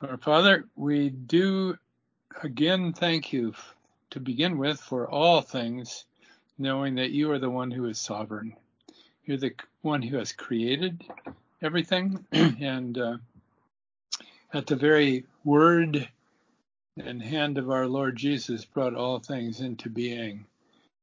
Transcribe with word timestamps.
Our 0.00 0.16
Father, 0.16 0.64
we 0.76 1.10
do 1.10 1.76
again 2.44 2.92
thank 2.92 3.32
you 3.32 3.52
to 4.10 4.20
begin 4.20 4.56
with 4.56 4.78
for 4.78 5.10
all 5.10 5.40
things, 5.40 6.04
knowing 6.56 6.94
that 6.94 7.10
you 7.10 7.32
are 7.32 7.40
the 7.40 7.50
one 7.50 7.72
who 7.72 7.86
is 7.86 7.98
sovereign. 7.98 8.54
You're 9.24 9.38
the 9.38 9.56
one 9.82 10.00
who 10.00 10.16
has 10.18 10.30
created 10.30 11.02
everything, 11.60 12.24
and 12.32 12.96
uh, 12.96 13.16
at 14.52 14.68
the 14.68 14.76
very 14.76 15.24
word 15.42 16.08
and 16.96 17.20
hand 17.20 17.58
of 17.58 17.68
our 17.68 17.88
Lord 17.88 18.14
Jesus 18.14 18.64
brought 18.64 18.94
all 18.94 19.18
things 19.18 19.60
into 19.60 19.90
being, 19.90 20.46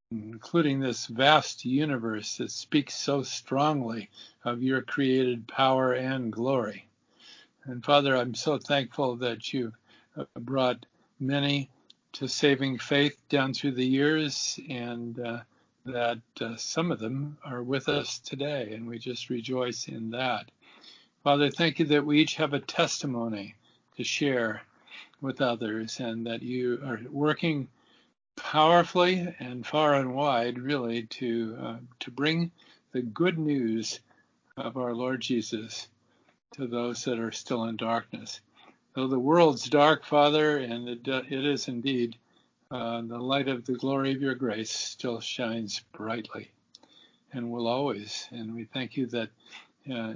including 0.10 0.80
this 0.80 1.08
vast 1.08 1.66
universe 1.66 2.38
that 2.38 2.50
speaks 2.50 2.96
so 2.96 3.24
strongly 3.24 4.10
of 4.46 4.64
your 4.64 4.82
created 4.82 5.50
power 5.50 5.92
and 5.92 6.32
glory. 6.32 6.88
And 7.66 7.84
Father, 7.84 8.16
I'm 8.16 8.36
so 8.36 8.60
thankful 8.60 9.16
that 9.18 9.52
you 9.52 9.74
brought 10.40 10.86
many 11.20 11.70
to 12.14 12.28
saving 12.28 12.78
faith 12.78 13.18
down 13.28 13.54
through 13.54 13.72
the 13.72 13.86
years, 13.86 14.60
and 14.70 15.20
uh, 15.20 15.40
that 15.86 16.20
uh, 16.40 16.56
some 16.58 16.92
of 16.92 17.00
them 17.00 17.38
are 17.44 17.64
with 17.64 17.90
us 17.90 18.20
today, 18.20 18.72
and 18.74 18.88
we 18.88 19.00
just 19.00 19.32
rejoice 19.32 19.88
in 19.88 20.12
that. 20.12 20.52
Father, 21.24 21.50
thank 21.50 21.80
you 21.80 21.86
that 21.86 22.06
we 22.06 22.20
each 22.20 22.36
have 22.36 22.54
a 22.54 22.60
testimony 22.60 23.56
to 23.98 24.04
share 24.04 24.62
with 25.20 25.42
others, 25.42 26.00
and 26.00 26.28
that 26.28 26.44
you 26.44 26.80
are 26.86 27.00
working 27.10 27.68
powerfully 28.36 29.34
and 29.40 29.66
far 29.66 29.96
and 29.96 30.14
wide, 30.14 30.60
really, 30.60 31.04
to 31.04 31.58
uh, 31.60 31.78
to 32.00 32.12
bring 32.12 32.52
the 32.92 33.02
good 33.02 33.40
news 33.40 34.02
of 34.56 34.78
our 34.78 34.94
Lord 34.94 35.20
Jesus 35.22 35.88
to 36.56 36.68
those 36.68 37.04
that 37.04 37.20
are 37.20 37.32
still 37.32 37.66
in 37.66 37.76
darkness. 37.76 38.42
Though 38.94 39.08
the 39.08 39.20
world's 39.20 39.70
dark, 39.70 40.06
Father, 40.06 40.58
and 40.58 40.88
it, 40.88 41.08
is 41.30 41.68
indeed, 41.68 42.16
uh, 42.72 43.02
the 43.02 43.18
light 43.18 43.48
of 43.48 43.66
the 43.66 43.74
glory 43.74 44.14
of 44.14 44.22
your 44.22 44.36
grace 44.36 44.72
still 44.72 45.20
shines 45.20 45.82
brightly 45.92 46.50
and 47.34 47.52
will 47.52 47.68
always. 47.68 48.28
And 48.32 48.56
we 48.56 48.64
thank 48.66 48.96
you 48.96 49.08
that 49.08 49.30
uh, 49.94 50.14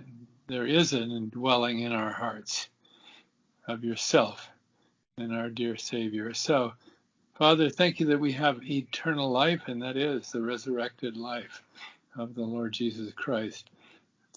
there 0.48 0.66
is 0.66 0.94
an 0.94 1.12
indwelling 1.12 1.80
in 1.80 1.92
our 1.92 2.12
hearts 2.12 2.70
of 3.68 3.84
yourself 3.84 4.50
and 5.18 5.36
our 5.36 5.50
dear 5.50 5.76
Savior. 5.76 6.34
So, 6.34 6.74
Father, 7.36 7.70
thank 7.70 8.00
you 8.00 8.08
that 8.08 8.20
we 8.20 8.32
have 8.34 8.64
eternal 8.64 9.30
life, 9.30 9.64
and 9.68 9.82
that 9.82 9.98
is 9.98 10.32
the 10.32 10.42
resurrected 10.42 11.18
life 11.18 11.64
of 12.18 12.34
the 12.34 12.44
Lord 12.44 12.72
Jesus 12.72 13.14
Christ. 13.14 13.70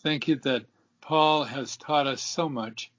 Thank 0.01 0.27
you 0.27 0.37
that 0.37 0.65
Paul 1.03 1.45
has 1.45 1.77
taught 1.77 2.07
us 2.07 2.23
so 2.23 2.49
much. 2.49 2.91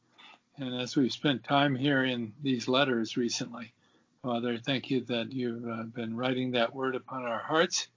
And 0.58 0.80
as 0.80 0.96
we've 0.96 1.12
spent 1.12 1.44
time 1.44 1.76
here 1.76 2.04
in 2.04 2.34
these 2.44 2.68
letters 2.68 3.18
recently, 3.18 3.74
Father, 4.22 4.58
thank 4.58 4.92
you 4.92 5.02
that 5.06 5.32
you've 5.32 5.68
uh, 5.68 5.84
been 5.84 6.16
writing 6.16 6.52
that 6.52 6.76
word 6.76 6.96
upon 6.96 7.24
our 7.24 7.40
hearts, 7.40 7.88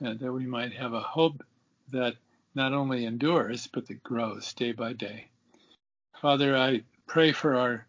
and 0.00 0.18
that 0.20 0.32
we 0.32 0.46
might 0.46 0.74
have 0.74 0.92
a 0.92 1.00
hope 1.00 1.42
that 1.90 2.16
not 2.54 2.72
only 2.72 3.04
endures, 3.06 3.66
but 3.72 3.86
that 3.86 4.02
grows 4.02 4.52
day 4.52 4.72
by 4.72 4.92
day. 4.92 5.28
Father, 6.20 6.56
I 6.56 6.82
pray 7.06 7.32
for 7.32 7.56
our 7.56 7.86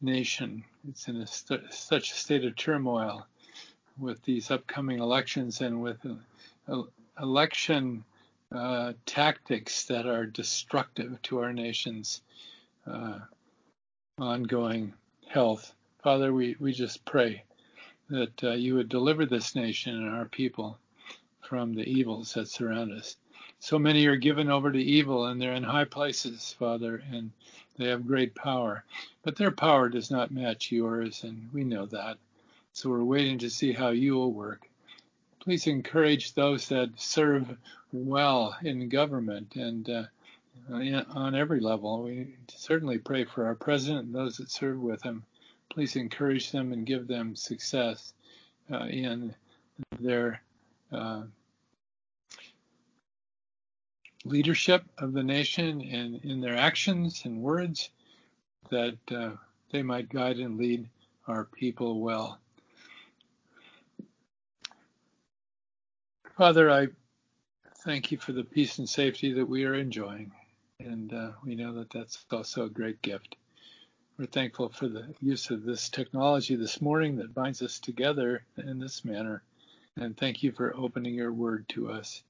nation. 0.00 0.64
It's 0.88 1.08
in 1.08 1.16
a 1.16 1.26
st- 1.26 1.72
such 1.72 2.12
a 2.12 2.14
state 2.14 2.44
of 2.44 2.56
turmoil 2.56 3.26
with 3.98 4.22
these 4.22 4.50
upcoming 4.50 5.00
elections 5.00 5.60
and 5.60 5.82
with 5.82 5.98
uh, 6.68 6.82
election 7.20 8.04
uh, 8.54 8.92
tactics 9.06 9.84
that 9.86 10.06
are 10.06 10.26
destructive 10.26 11.20
to 11.22 11.38
our 11.40 11.52
nation's 11.52 12.22
uh, 12.86 13.18
ongoing 14.18 14.92
health. 15.28 15.72
Father, 16.02 16.32
we, 16.32 16.56
we 16.58 16.72
just 16.72 17.04
pray 17.04 17.44
that 18.08 18.42
uh, 18.42 18.52
you 18.52 18.74
would 18.74 18.88
deliver 18.88 19.24
this 19.24 19.54
nation 19.54 19.94
and 19.94 20.14
our 20.14 20.24
people 20.24 20.78
from 21.42 21.74
the 21.74 21.88
evils 21.88 22.34
that 22.34 22.48
surround 22.48 22.92
us. 22.92 23.16
So 23.60 23.78
many 23.78 24.06
are 24.06 24.16
given 24.16 24.50
over 24.50 24.72
to 24.72 24.78
evil 24.78 25.26
and 25.26 25.40
they're 25.40 25.54
in 25.54 25.62
high 25.62 25.84
places, 25.84 26.54
Father, 26.58 27.02
and 27.12 27.30
they 27.76 27.86
have 27.86 28.06
great 28.06 28.34
power. 28.34 28.84
But 29.22 29.36
their 29.36 29.50
power 29.50 29.88
does 29.88 30.10
not 30.10 30.30
match 30.30 30.72
yours, 30.72 31.24
and 31.24 31.50
we 31.52 31.64
know 31.64 31.86
that. 31.86 32.18
So 32.72 32.88
we're 32.88 33.04
waiting 33.04 33.38
to 33.38 33.50
see 33.50 33.72
how 33.72 33.90
you 33.90 34.14
will 34.14 34.32
work 34.32 34.69
please 35.40 35.66
encourage 35.66 36.34
those 36.34 36.68
that 36.68 36.90
serve 36.96 37.56
well 37.92 38.56
in 38.62 38.88
government 38.88 39.56
and 39.56 39.88
uh, 39.88 40.04
on 40.70 41.34
every 41.34 41.60
level. 41.60 42.02
We 42.02 42.36
certainly 42.48 42.98
pray 42.98 43.24
for 43.24 43.46
our 43.46 43.54
president 43.54 44.06
and 44.06 44.14
those 44.14 44.36
that 44.36 44.50
serve 44.50 44.80
with 44.80 45.02
him. 45.02 45.24
Please 45.70 45.96
encourage 45.96 46.50
them 46.52 46.72
and 46.72 46.86
give 46.86 47.06
them 47.06 47.34
success 47.34 48.12
uh, 48.70 48.84
in 48.84 49.34
their 49.98 50.42
uh, 50.92 51.22
leadership 54.24 54.84
of 54.98 55.12
the 55.12 55.22
nation 55.22 55.80
and 55.80 56.22
in 56.24 56.40
their 56.40 56.56
actions 56.56 57.22
and 57.24 57.40
words 57.40 57.90
that 58.70 58.98
uh, 59.10 59.30
they 59.72 59.82
might 59.82 60.08
guide 60.08 60.38
and 60.38 60.58
lead 60.58 60.88
our 61.26 61.44
people 61.44 62.00
well. 62.00 62.38
Father, 66.40 66.70
I 66.70 66.88
thank 67.84 68.10
you 68.10 68.16
for 68.16 68.32
the 68.32 68.44
peace 68.44 68.78
and 68.78 68.88
safety 68.88 69.34
that 69.34 69.44
we 69.44 69.66
are 69.66 69.74
enjoying. 69.74 70.32
And 70.78 71.12
uh, 71.12 71.32
we 71.44 71.54
know 71.54 71.74
that 71.74 71.90
that's 71.90 72.24
also 72.30 72.64
a 72.64 72.70
great 72.70 73.02
gift. 73.02 73.36
We're 74.16 74.24
thankful 74.24 74.70
for 74.70 74.88
the 74.88 75.14
use 75.20 75.50
of 75.50 75.64
this 75.64 75.90
technology 75.90 76.56
this 76.56 76.80
morning 76.80 77.16
that 77.16 77.34
binds 77.34 77.60
us 77.60 77.78
together 77.78 78.42
in 78.56 78.78
this 78.78 79.04
manner. 79.04 79.42
And 79.96 80.16
thank 80.16 80.42
you 80.42 80.50
for 80.52 80.74
opening 80.74 81.12
your 81.12 81.30
word 81.30 81.68
to 81.74 81.90
us. 81.90 82.22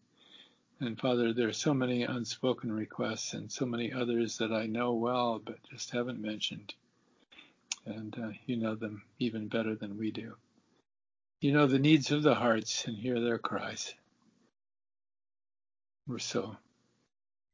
And 0.81 0.98
Father, 0.98 1.32
there 1.32 1.47
are 1.47 1.53
so 1.53 1.72
many 1.72 2.03
unspoken 2.03 2.72
requests 2.72 3.34
and 3.34 3.53
so 3.53 3.65
many 3.65 3.92
others 3.92 4.38
that 4.38 4.53
I 4.53 4.66
know 4.66 4.92
well 4.92 5.38
but 5.38 5.62
just 5.71 5.91
haven't 5.91 6.21
mentioned. 6.21 6.75
And 7.87 8.19
uh, 8.19 8.31
you 8.47 8.56
know 8.56 8.75
them 8.75 9.03
even 9.21 9.47
better 9.47 9.77
than 9.77 9.97
we 9.97 10.10
do. 10.10 10.34
You 11.41 11.53
know 11.53 11.67
the 11.67 11.78
needs 11.78 12.11
of 12.11 12.23
the 12.23 12.34
hearts 12.34 12.84
and 12.87 12.95
hear 12.95 13.19
their 13.19 13.39
cries. 13.39 13.95
We're 16.06 16.19
so 16.19 16.55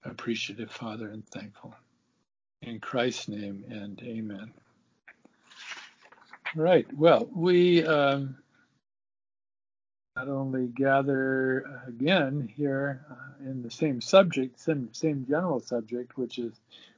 appreciative, 0.04 0.72
Father, 0.72 1.08
and 1.08 1.24
thankful. 1.28 1.72
In 2.62 2.80
Christ's 2.80 3.28
name 3.28 3.64
and 3.68 4.00
amen. 4.02 4.52
Right. 6.56 6.86
Well, 6.96 7.28
we 7.32 7.84
um, 7.84 8.36
not 10.16 10.28
only 10.28 10.66
gather 10.66 11.82
again 11.86 12.52
here 12.56 13.04
uh, 13.08 13.48
in 13.48 13.62
the 13.62 13.70
same 13.70 14.00
subject, 14.00 14.58
same, 14.58 14.88
same 14.92 15.26
general 15.28 15.60
subject, 15.60 16.16
which 16.18 16.38
is 16.38 16.54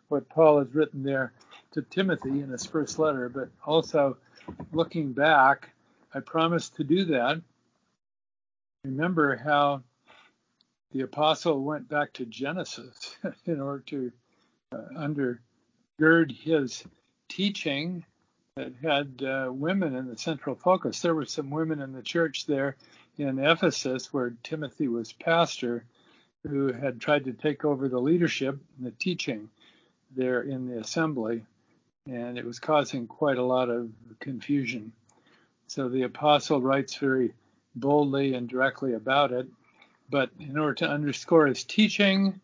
what 0.08 0.28
Paul 0.30 0.60
has 0.60 0.74
written 0.74 1.02
there 1.02 1.32
to 1.72 1.82
Timothy 1.82 2.40
in 2.40 2.48
his 2.48 2.64
first 2.64 2.98
letter, 2.98 3.28
but 3.28 3.50
also 3.66 4.16
looking 4.72 5.12
back, 5.12 5.70
I 6.14 6.20
promised 6.20 6.76
to 6.76 6.84
do 6.84 7.04
that. 7.06 7.40
Remember 8.84 9.36
how 9.36 9.82
the 10.92 11.02
apostle 11.02 11.62
went 11.62 11.88
back 11.88 12.14
to 12.14 12.24
Genesis 12.24 13.16
in 13.46 13.60
order 13.60 13.82
to 13.88 14.12
uh, 14.72 14.76
undergird 14.96 16.32
his 16.32 16.84
teaching 17.28 18.04
that 18.56 18.72
had 18.82 19.22
uh, 19.22 19.52
women 19.52 19.94
in 19.94 20.06
the 20.06 20.16
central 20.16 20.56
focus. 20.56 21.00
There 21.00 21.14
were 21.14 21.26
some 21.26 21.50
women 21.50 21.80
in 21.80 21.92
the 21.92 22.02
church 22.02 22.46
there 22.46 22.76
in 23.18 23.38
Ephesus 23.38 24.12
where 24.12 24.34
Timothy 24.42 24.88
was 24.88 25.12
pastor 25.12 25.84
who 26.46 26.72
had 26.72 27.00
tried 27.00 27.24
to 27.24 27.32
take 27.32 27.64
over 27.64 27.88
the 27.88 28.00
leadership 28.00 28.58
and 28.76 28.86
the 28.86 28.92
teaching 28.92 29.50
there 30.16 30.40
in 30.40 30.68
the 30.68 30.78
assembly, 30.78 31.44
and 32.06 32.38
it 32.38 32.44
was 32.44 32.58
causing 32.58 33.06
quite 33.06 33.38
a 33.38 33.44
lot 33.44 33.68
of 33.68 33.90
confusion. 34.20 34.92
So 35.68 35.88
the 35.88 36.02
apostle 36.02 36.60
writes 36.60 36.96
very 36.96 37.32
boldly 37.76 38.34
and 38.34 38.48
directly 38.48 38.94
about 38.94 39.32
it 39.32 39.46
but 40.10 40.30
in 40.40 40.56
order 40.56 40.74
to 40.74 40.88
underscore 40.88 41.46
his 41.46 41.64
teaching, 41.64 42.40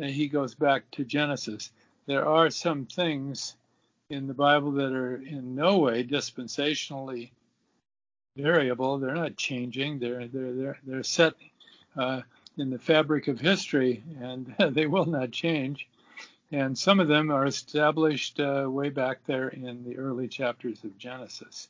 uh, 0.00 0.06
he 0.06 0.28
goes 0.28 0.54
back 0.54 0.90
to 0.92 1.04
Genesis. 1.04 1.70
There 2.06 2.26
are 2.26 2.50
some 2.50 2.86
things 2.86 3.56
in 4.10 4.26
the 4.26 4.34
Bible 4.34 4.72
that 4.72 4.92
are 4.92 5.16
in 5.16 5.54
no 5.54 5.78
way 5.78 6.04
dispensationally 6.04 7.30
variable. 8.36 8.98
They're 8.98 9.14
not 9.14 9.36
changing. 9.36 9.98
They're 9.98 10.26
they're 10.28 10.52
they're 10.52 10.78
they're 10.86 11.02
set 11.02 11.34
uh, 11.96 12.22
in 12.56 12.70
the 12.70 12.78
fabric 12.78 13.28
of 13.28 13.40
history, 13.40 14.02
and 14.20 14.54
they 14.74 14.86
will 14.86 15.06
not 15.06 15.30
change. 15.30 15.88
And 16.52 16.76
some 16.76 17.00
of 17.00 17.08
them 17.08 17.30
are 17.30 17.46
established 17.46 18.38
uh, 18.38 18.66
way 18.68 18.88
back 18.90 19.18
there 19.26 19.48
in 19.48 19.82
the 19.84 19.96
early 19.96 20.28
chapters 20.28 20.84
of 20.84 20.96
Genesis, 20.98 21.68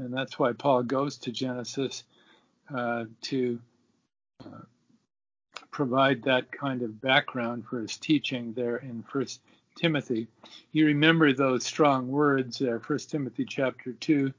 and 0.00 0.12
that's 0.12 0.38
why 0.38 0.52
Paul 0.52 0.82
goes 0.82 1.18
to 1.18 1.30
Genesis 1.30 2.04
uh, 2.74 3.04
to 3.22 3.60
provide 5.70 6.22
that 6.22 6.50
kind 6.52 6.82
of 6.82 7.00
background 7.00 7.64
for 7.66 7.80
his 7.80 7.96
teaching 7.96 8.52
there 8.52 8.76
in 8.76 9.02
First 9.02 9.40
Timothy. 9.76 10.26
You 10.72 10.86
remember 10.86 11.32
those 11.32 11.64
strong 11.64 12.08
words, 12.08 12.60
uh, 12.60 12.78
1 12.84 12.98
Timothy 13.08 13.44
chapter 13.44 13.92
2, 13.92 14.32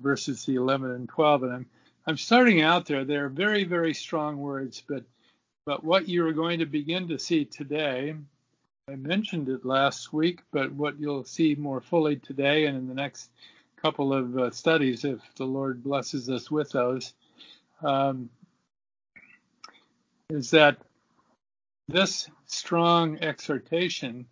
verses 0.00 0.48
11 0.48 0.90
and 0.90 1.08
12. 1.08 1.44
And 1.44 1.52
I'm, 1.52 1.66
I'm 2.06 2.16
starting 2.16 2.62
out 2.62 2.86
there. 2.86 3.04
They're 3.04 3.28
very, 3.28 3.64
very 3.64 3.94
strong 3.94 4.38
words, 4.38 4.82
but, 4.88 5.04
but 5.64 5.84
what 5.84 6.08
you're 6.08 6.32
going 6.32 6.58
to 6.58 6.66
begin 6.66 7.08
to 7.08 7.18
see 7.18 7.44
today, 7.44 8.14
I 8.90 8.96
mentioned 8.96 9.48
it 9.48 9.64
last 9.64 10.12
week, 10.12 10.40
but 10.52 10.72
what 10.72 10.98
you'll 10.98 11.24
see 11.24 11.54
more 11.54 11.80
fully 11.80 12.16
today 12.16 12.66
and 12.66 12.76
in 12.76 12.88
the 12.88 12.94
next 12.94 13.30
couple 13.82 14.12
of 14.12 14.38
uh, 14.38 14.50
studies, 14.52 15.04
if 15.04 15.18
the 15.36 15.44
Lord 15.44 15.82
blesses 15.82 16.30
us 16.30 16.50
with 16.50 16.70
those, 16.70 17.14
um, 17.82 18.30
is 20.30 20.50
that 20.50 20.78
this 21.88 22.30
strong 22.46 23.18
exhortation 23.20 24.26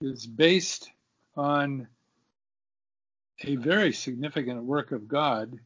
is 0.00 0.26
based 0.26 0.90
on 1.36 1.86
a 3.42 3.56
very 3.56 3.92
significant 3.92 4.64
work 4.64 4.92
of 4.92 5.06
God 5.06 5.58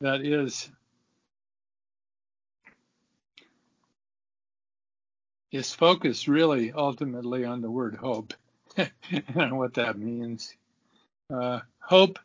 that 0.00 0.20
is 0.22 0.70
is 5.50 5.74
focused 5.74 6.28
really 6.28 6.72
ultimately 6.72 7.44
on 7.44 7.60
the 7.60 7.70
word 7.70 7.96
hope 7.96 8.32
and 9.34 9.58
what 9.58 9.74
that 9.74 9.98
means. 9.98 10.54
Uh, 11.32 11.60
hope 11.78 12.18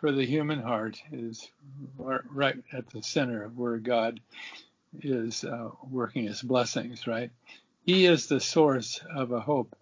for 0.00 0.12
the 0.12 0.26
human 0.26 0.60
heart 0.60 1.00
is 1.10 1.48
right 1.96 2.56
at 2.72 2.90
the 2.90 3.02
center 3.02 3.44
of 3.44 3.56
where 3.56 3.78
God 3.78 4.20
is 5.00 5.44
uh, 5.44 5.70
working 5.88 6.24
his 6.24 6.42
blessings, 6.42 7.06
right? 7.06 7.30
He 7.84 8.04
is 8.04 8.26
the 8.26 8.40
source 8.40 9.00
of 9.14 9.32
a 9.32 9.40
hope 9.40 9.74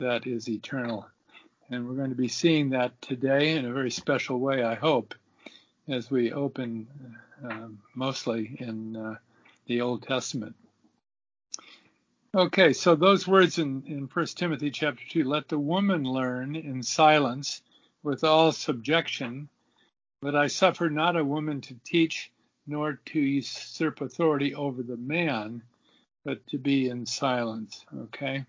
that 0.00 0.26
is 0.26 0.48
eternal. 0.48 1.06
And 1.70 1.88
we're 1.88 1.96
going 1.96 2.10
to 2.10 2.16
be 2.16 2.28
seeing 2.28 2.70
that 2.70 3.00
today 3.00 3.56
in 3.56 3.64
a 3.64 3.72
very 3.72 3.90
special 3.90 4.38
way, 4.38 4.62
I 4.62 4.74
hope, 4.74 5.14
as 5.88 6.10
we 6.10 6.32
open 6.32 6.86
uh, 7.48 7.68
mostly 7.94 8.56
in 8.60 8.96
uh, 8.96 9.14
the 9.66 9.80
Old 9.80 10.02
Testament. 10.02 10.56
Okay, 12.36 12.72
so 12.72 12.96
those 12.96 13.28
words 13.28 13.60
in, 13.60 13.84
in 13.86 14.08
1 14.12 14.26
Timothy 14.34 14.68
chapter 14.68 15.04
2 15.08 15.22
let 15.22 15.46
the 15.46 15.58
woman 15.58 16.02
learn 16.02 16.56
in 16.56 16.82
silence 16.82 17.62
with 18.02 18.24
all 18.24 18.50
subjection, 18.50 19.48
but 20.20 20.34
I 20.34 20.48
suffer 20.48 20.90
not 20.90 21.16
a 21.16 21.24
woman 21.24 21.60
to 21.60 21.76
teach 21.84 22.32
nor 22.66 22.94
to 23.06 23.20
usurp 23.20 24.00
authority 24.00 24.52
over 24.52 24.82
the 24.82 24.96
man, 24.96 25.62
but 26.24 26.44
to 26.48 26.58
be 26.58 26.88
in 26.88 27.06
silence. 27.06 27.86
Okay. 27.96 28.44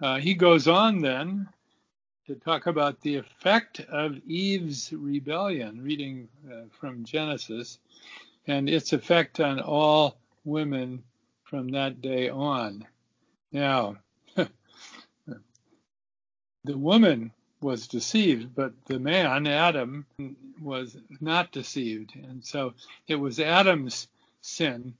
Uh, 0.00 0.16
he 0.16 0.32
goes 0.32 0.66
on 0.66 1.00
then 1.00 1.46
to 2.26 2.36
talk 2.36 2.68
about 2.68 3.02
the 3.02 3.16
effect 3.16 3.80
of 3.80 4.16
Eve's 4.24 4.94
rebellion, 4.94 5.82
reading 5.82 6.26
uh, 6.50 6.62
from 6.70 7.04
Genesis, 7.04 7.80
and 8.46 8.70
its 8.70 8.94
effect 8.94 9.40
on 9.40 9.60
all 9.60 10.16
women 10.46 11.02
from 11.44 11.68
that 11.68 12.00
day 12.00 12.30
on. 12.30 12.86
Now, 13.52 13.96
the 14.36 14.48
woman 16.64 17.32
was 17.60 17.88
deceived, 17.88 18.54
but 18.54 18.72
the 18.86 18.98
man, 18.98 19.46
Adam, 19.46 20.06
was 20.60 20.96
not 21.20 21.52
deceived. 21.52 22.14
And 22.14 22.44
so 22.44 22.74
it 23.06 23.16
was 23.16 23.40
Adam's 23.40 24.08
sin 24.40 24.94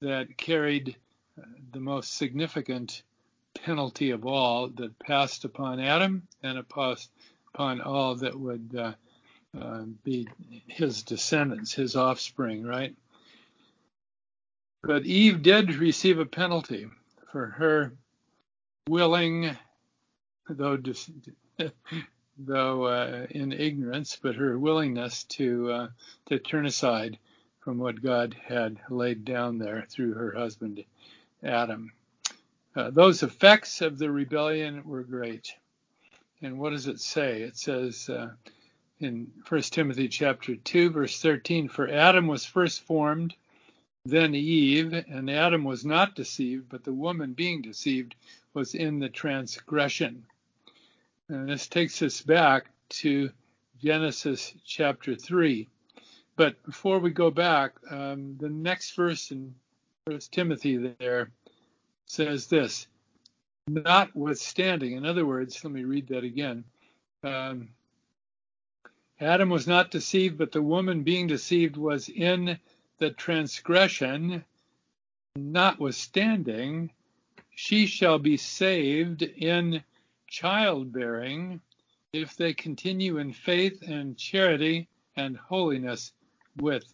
that 0.00 0.36
carried 0.36 0.96
uh, 1.38 1.44
the 1.72 1.80
most 1.80 2.16
significant 2.16 3.02
penalty 3.54 4.10
of 4.10 4.26
all 4.26 4.68
that 4.68 4.98
passed 4.98 5.44
upon 5.44 5.80
Adam 5.80 6.22
and 6.42 6.58
upon 6.58 7.80
all 7.80 8.14
that 8.16 8.38
would 8.38 8.74
uh, 8.76 8.92
uh, 9.60 9.82
be 10.04 10.28
his 10.66 11.02
descendants, 11.02 11.74
his 11.74 11.96
offspring, 11.96 12.64
right? 12.64 12.94
But 14.82 15.04
Eve 15.04 15.42
did 15.42 15.74
receive 15.74 16.18
a 16.18 16.26
penalty 16.26 16.88
for 17.32 17.46
her 17.46 17.92
willing, 18.88 19.56
though 20.48 20.78
though 22.38 22.84
uh, 22.84 23.26
in 23.30 23.52
ignorance, 23.52 24.18
but 24.20 24.36
her 24.36 24.58
willingness 24.58 25.24
to 25.24 25.72
uh, 25.72 25.88
to 26.26 26.38
turn 26.38 26.66
aside 26.66 27.18
from 27.60 27.78
what 27.78 28.02
God 28.02 28.36
had 28.42 28.78
laid 28.88 29.24
down 29.24 29.58
there 29.58 29.86
through 29.88 30.14
her 30.14 30.32
husband 30.32 30.82
Adam. 31.42 31.92
Uh, 32.74 32.90
those 32.90 33.22
effects 33.22 33.80
of 33.80 33.98
the 33.98 34.10
rebellion 34.10 34.82
were 34.84 35.02
great. 35.02 35.52
And 36.42 36.58
what 36.58 36.70
does 36.70 36.86
it 36.86 37.00
say? 37.00 37.42
It 37.42 37.56
says 37.56 38.08
uh, 38.08 38.30
in 39.00 39.30
1 39.48 39.62
Timothy 39.62 40.08
chapter 40.08 40.56
2 40.56 40.90
verse 40.90 41.20
13, 41.20 41.68
for 41.68 41.88
Adam 41.88 42.26
was 42.26 42.44
first 42.44 42.82
formed, 42.82 43.34
then 44.04 44.34
Eve, 44.34 44.92
and 44.92 45.30
Adam 45.30 45.64
was 45.64 45.84
not 45.84 46.14
deceived, 46.14 46.68
but 46.68 46.84
the 46.84 46.92
woman 46.92 47.34
being 47.34 47.60
deceived 47.60 48.14
was 48.54 48.74
in 48.74 48.98
the 48.98 49.08
transgression. 49.08 50.24
And 51.28 51.48
this 51.48 51.66
takes 51.68 52.00
us 52.02 52.22
back 52.22 52.70
to 53.00 53.30
Genesis 53.82 54.54
chapter 54.64 55.14
3. 55.14 55.68
But 56.36 56.62
before 56.64 56.98
we 56.98 57.10
go 57.10 57.30
back, 57.30 57.74
um, 57.90 58.36
the 58.38 58.48
next 58.48 58.96
verse 58.96 59.30
in 59.30 59.54
First 60.06 60.32
Timothy 60.32 60.94
there 60.98 61.30
says 62.06 62.46
this, 62.46 62.88
notwithstanding. 63.68 64.94
In 64.94 65.04
other 65.04 65.26
words, 65.26 65.62
let 65.62 65.72
me 65.72 65.84
read 65.84 66.08
that 66.08 66.24
again. 66.24 66.64
Um, 67.22 67.68
Adam 69.20 69.50
was 69.50 69.66
not 69.66 69.90
deceived, 69.90 70.38
but 70.38 70.50
the 70.50 70.62
woman 70.62 71.02
being 71.02 71.26
deceived 71.26 71.76
was 71.76 72.08
in 72.08 72.58
the 73.00 73.10
transgression. 73.10 74.44
Notwithstanding, 75.34 76.92
she 77.56 77.86
shall 77.86 78.18
be 78.18 78.36
saved 78.36 79.22
in 79.22 79.82
childbearing 80.28 81.60
if 82.12 82.36
they 82.36 82.52
continue 82.52 83.18
in 83.18 83.32
faith 83.32 83.82
and 83.82 84.16
charity 84.16 84.88
and 85.16 85.36
holiness 85.36 86.12
with 86.58 86.84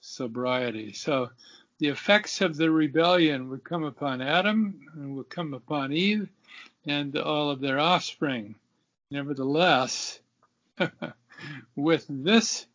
sobriety. 0.00 0.92
So 0.92 1.30
the 1.78 1.88
effects 1.88 2.40
of 2.40 2.56
the 2.56 2.70
rebellion 2.70 3.48
would 3.48 3.64
come 3.64 3.84
upon 3.84 4.20
Adam 4.20 4.80
and 4.94 5.16
would 5.16 5.30
come 5.30 5.54
upon 5.54 5.92
Eve 5.92 6.28
and 6.86 7.16
all 7.16 7.50
of 7.50 7.60
their 7.60 7.78
offspring. 7.78 8.54
Nevertheless, 9.10 10.20
with 11.76 12.04
this 12.08 12.66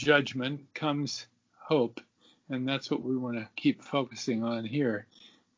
judgment 0.00 0.72
comes 0.74 1.26
hope. 1.58 2.00
And 2.48 2.66
that's 2.66 2.90
what 2.90 3.02
we 3.02 3.16
want 3.16 3.36
to 3.36 3.48
keep 3.54 3.82
focusing 3.82 4.42
on 4.42 4.64
here. 4.64 5.06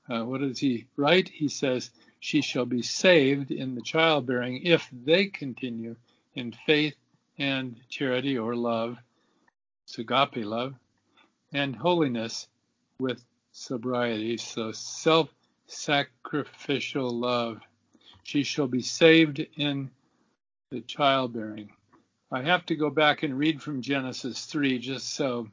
Uh, 0.09 0.25
what 0.25 0.41
does 0.41 0.59
he 0.59 0.87
write? 0.97 1.29
He 1.29 1.49
says, 1.49 1.91
She 2.21 2.43
shall 2.43 2.67
be 2.67 2.83
saved 2.83 3.51
in 3.51 3.75
the 3.75 3.83
childbearing 3.83 4.63
if 4.65 4.89
they 4.93 5.27
continue 5.27 5.97
in 6.35 6.53
faith 6.67 6.97
and 7.39 7.77
charity 7.89 8.37
or 8.37 8.55
love, 8.57 8.99
agape 9.97 10.45
love, 10.45 10.75
and 11.53 11.75
holiness 11.77 12.49
with 12.99 13.25
sobriety. 13.53 14.37
So 14.37 14.73
self 14.73 15.29
sacrificial 15.67 17.11
love. 17.11 17.61
She 18.25 18.43
shall 18.43 18.69
be 18.69 18.83
saved 18.83 19.39
in 19.57 19.91
the 20.71 20.81
childbearing. 20.81 21.71
I 22.35 22.41
have 22.45 22.65
to 22.67 22.77
go 22.77 22.89
back 22.89 23.23
and 23.23 23.39
read 23.39 23.61
from 23.61 23.83
Genesis 23.83 24.47
3 24.47 24.79
just 24.79 25.15
so 25.15 25.49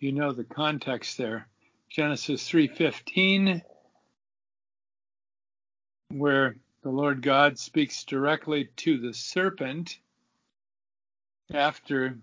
you 0.00 0.10
know 0.10 0.32
the 0.32 0.42
context 0.42 1.16
there. 1.16 1.46
Genesis 1.88 2.50
3:15 2.50 3.62
where 6.08 6.56
the 6.82 6.90
Lord 6.90 7.22
God 7.22 7.56
speaks 7.56 8.02
directly 8.02 8.70
to 8.78 8.98
the 8.98 9.14
serpent 9.14 10.00
after 11.54 12.18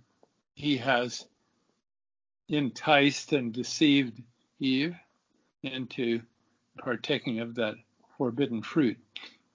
he 0.54 0.76
has 0.78 1.26
enticed 2.50 3.32
and 3.32 3.54
deceived 3.54 4.22
Eve 4.60 4.96
into 5.64 6.22
partaking 6.78 7.40
of 7.40 7.56
that 7.56 7.76
forbidden 8.18 8.62
fruit. 8.62 8.98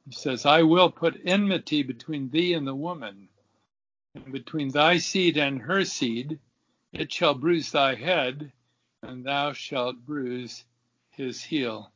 He 0.07 0.13
says, 0.13 0.47
I 0.47 0.63
will 0.63 0.91
put 0.91 1.21
enmity 1.27 1.83
between 1.83 2.31
thee 2.31 2.55
and 2.55 2.67
the 2.67 2.75
woman, 2.75 3.29
and 4.15 4.33
between 4.33 4.71
thy 4.71 4.99
seed 4.99 5.37
and 5.37 5.61
her 5.63 5.85
seed. 5.85 6.39
It 6.93 7.13
shall 7.13 7.35
bruise 7.35 7.71
thy 7.71 7.95
head, 7.95 8.53
and 9.03 9.25
thou 9.25 9.53
shalt 9.53 10.05
bruise 10.05 10.65
his 11.11 11.43
heel. 11.43 11.93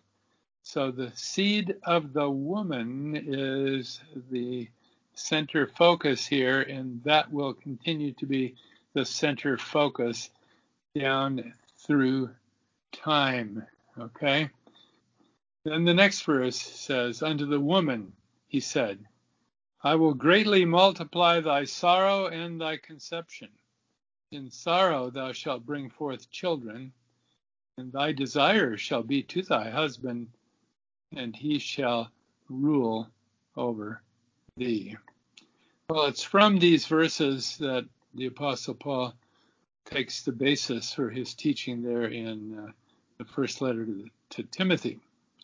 So 0.63 0.91
the 0.91 1.13
seed 1.15 1.77
of 1.83 2.13
the 2.13 2.31
woman 2.31 3.17
is 3.17 4.01
the 4.31 4.69
center 5.15 5.67
focus 5.67 6.27
here, 6.27 6.63
and 6.63 7.03
that 7.05 7.33
will 7.33 7.55
continue 7.55 8.13
to 8.15 8.27
be 8.27 8.55
the 8.95 9.05
center 9.05 9.59
focus 9.59 10.31
down 10.95 11.55
through 11.79 12.31
time. 12.93 13.67
Okay? 13.99 14.49
Then 15.65 15.85
the 15.85 15.95
next 15.95 16.23
verse 16.23 16.61
says, 16.61 17.23
Unto 17.23 17.47
the 17.47 17.61
woman 17.61 18.13
he 18.47 18.61
said, 18.61 19.05
I 19.85 19.97
will 19.97 20.15
greatly 20.15 20.65
multiply 20.65 21.41
thy 21.41 21.65
sorrow 21.65 22.29
and 22.29 22.59
thy 22.59 22.79
conception. 22.79 23.51
In 24.33 24.51
sorrow 24.51 25.11
thou 25.11 25.33
shalt 25.33 25.67
bring 25.67 25.91
forth 25.91 26.31
children, 26.31 26.95
and 27.77 27.93
thy 27.93 28.13
desire 28.13 28.79
shall 28.79 29.03
be 29.03 29.23
to 29.25 29.43
thy 29.43 29.69
husband, 29.69 30.29
and 31.15 31.37
he 31.37 31.59
shall 31.59 32.11
rule 32.49 33.11
over 33.57 34.01
thee. 34.57 34.97
Well, 35.91 36.07
it's 36.07 36.23
from 36.23 36.59
these 36.59 36.87
verses 36.87 37.59
that 37.59 37.87
the 38.15 38.27
Apostle 38.27 38.75
Paul 38.75 39.15
takes 39.85 40.23
the 40.23 40.33
basis 40.33 40.95
for 40.95 41.11
his 41.11 41.35
teaching 41.35 41.83
there 41.83 42.07
in 42.07 42.59
uh, 42.59 42.73
the 43.19 43.27
first 43.27 43.61
letter 43.61 43.85
to, 43.85 44.09
to 44.31 44.43
Timothy 44.45 44.99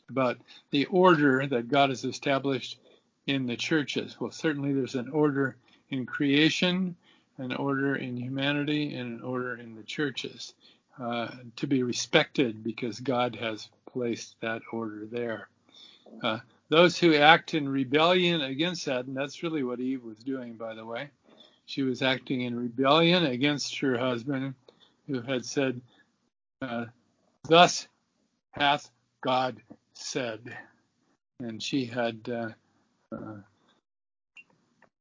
about 0.09 0.39
the 0.71 0.87
order 0.87 1.47
that 1.47 1.69
God 1.69 1.91
has 1.91 2.05
established 2.05 2.79
in 3.27 3.47
the 3.47 3.57
churches. 3.57 4.17
Well, 4.19 4.31
certainly 4.31 4.73
there's 4.73 4.95
an 4.95 5.11
order 5.11 5.57
in 5.91 6.07
creation, 6.07 6.97
an 7.39 7.55
order 7.55 7.97
in 7.97 8.17
humanity, 8.17 8.95
and 8.95 9.19
an 9.19 9.23
order 9.23 9.57
in 9.57 9.75
the 9.75 9.83
churches 9.83 10.55
uh, 11.01 11.29
to 11.57 11.67
be 11.67 11.83
respected 11.83 12.63
because 12.63 13.01
God 13.01 13.37
has 13.37 13.69
placed 13.91 14.37
that 14.41 14.63
order 14.73 15.07
there. 15.11 15.49
Uh, 16.23 16.39
those 16.69 16.99
who 16.99 17.15
act 17.15 17.55
in 17.55 17.69
rebellion 17.69 18.41
against 18.41 18.87
that, 18.87 19.07
and 19.07 19.17
that's 19.17 19.43
really 19.43 19.63
what 19.63 19.81
Eve 19.81 20.05
was 20.05 20.19
doing, 20.19 20.55
by 20.55 20.75
the 20.75 20.85
way. 20.85 21.11
She 21.67 21.83
was 21.83 22.03
acting 22.03 22.43
in 22.43 22.59
rebellion 22.59 23.25
against 23.25 23.79
her 23.79 23.97
husband, 23.97 24.55
who 25.07 25.21
had 25.21 25.45
said, 25.45 25.81
uh, 26.63 26.87
Thus 27.49 27.89
hath 28.51 28.91
God 29.21 29.63
said. 29.95 30.57
And 31.39 31.63
she 31.63 31.87
had 31.87 32.29
uh, 33.13 33.41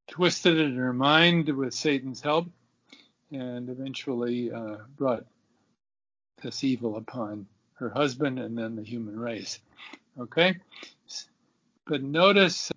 twisted 0.08 0.58
it 0.58 0.66
in 0.66 0.76
her 0.76 0.94
mind 0.94 1.50
with 1.50 1.74
Satan's 1.74 2.22
help 2.22 2.48
and 3.32 3.70
eventually 3.70 4.52
uh, 4.52 4.78
brought 4.98 5.26
this 6.42 6.64
evil 6.64 6.98
upon 6.98 7.46
her 7.76 7.90
husband 7.90 8.40
and 8.40 8.58
then 8.58 8.76
the 8.76 8.84
human 8.84 9.20
race. 9.20 9.60
Okay? 10.20 10.56
But 11.86 12.04
notice 12.04 12.72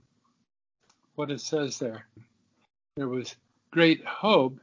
what 1.14 1.30
it 1.30 1.40
says 1.40 1.78
there. 1.78 2.06
There 2.96 3.08
was 3.08 3.34
great 3.70 4.04
hope. 4.04 4.58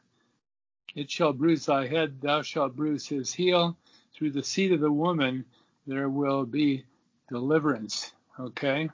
It 0.96 1.10
shall 1.10 1.34
bruise 1.34 1.66
thy 1.66 1.88
head, 1.88 2.22
thou 2.22 2.42
shalt 2.42 2.76
bruise 2.76 3.08
his 3.08 3.34
heel. 3.34 3.78
Through 4.14 4.32
the 4.32 4.44
seed 4.44 4.72
of 4.72 4.80
the 4.80 4.92
woman, 4.92 5.46
there 5.88 6.10
will 6.10 6.46
be 6.46 6.84
deliverance. 7.30 8.12
Okay? 8.40 8.90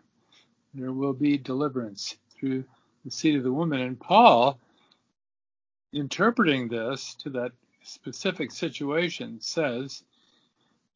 There 0.75 0.91
will 0.91 1.13
be 1.13 1.38
deliverance 1.38 2.17
through 2.32 2.65
the 3.03 3.12
seed 3.12 3.38
of 3.38 3.44
the 3.44 3.53
woman. 3.53 3.79
And 3.79 4.00
Paul, 4.00 4.60
interpreting 5.94 6.67
this 6.67 7.15
to 7.15 7.29
that 7.32 7.53
specific 7.84 8.51
situation, 8.51 9.39
says, 9.39 10.03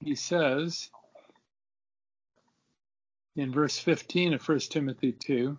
he 0.04 0.16
says 0.16 0.90
in 3.36 3.52
verse 3.54 3.80
15 3.80 4.34
of 4.34 4.48
1 4.48 4.60
Timothy 4.60 5.14
2, 5.14 5.58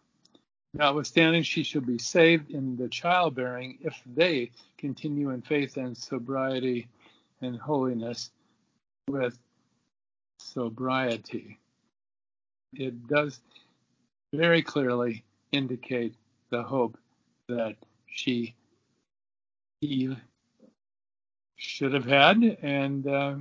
Notwithstanding, 0.75 1.43
she 1.43 1.65
shall 1.65 1.81
be 1.81 1.99
saved 1.99 2.51
in 2.51 2.77
the 2.77 2.89
childbearing 2.89 3.79
if 3.81 4.01
they 4.07 4.51
continue 4.79 5.31
in 5.31 5.43
faith 5.43 5.77
and 5.77 5.97
sobriety 5.97 6.87
and 7.41 7.59
holiness 7.59 8.31
with 9.09 9.37
sobriety 10.39 11.59
it 12.75 13.07
does 13.09 13.41
very 14.33 14.63
clearly 14.63 15.25
indicate 15.53 16.15
the 16.51 16.63
hope 16.63 16.97
that 17.49 17.77
she, 18.07 18.55
Eve, 19.81 20.17
should 21.57 21.93
have 21.93 22.05
had 22.05 22.43
and 22.63 23.07
uh, 23.07 23.35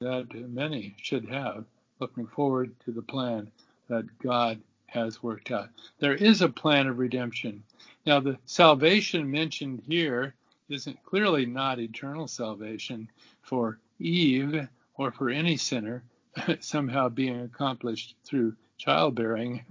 that 0.00 0.28
many 0.32 0.94
should 1.02 1.28
have, 1.28 1.64
looking 2.00 2.26
forward 2.26 2.72
to 2.84 2.92
the 2.92 3.02
plan 3.02 3.50
that 3.88 4.06
God 4.18 4.60
has 4.86 5.22
worked 5.22 5.50
out. 5.50 5.68
There 5.98 6.14
is 6.14 6.40
a 6.40 6.48
plan 6.48 6.86
of 6.86 6.98
redemption. 6.98 7.62
Now, 8.06 8.20
the 8.20 8.38
salvation 8.46 9.30
mentioned 9.30 9.82
here 9.86 10.34
isn't 10.68 11.02
clearly 11.04 11.46
not 11.46 11.78
eternal 11.78 12.28
salvation 12.28 13.10
for 13.42 13.78
Eve 13.98 14.68
or 14.94 15.10
for 15.12 15.30
any 15.30 15.56
sinner, 15.56 16.02
somehow 16.60 17.08
being 17.08 17.40
accomplished 17.40 18.14
through 18.24 18.54
childbearing. 18.78 19.64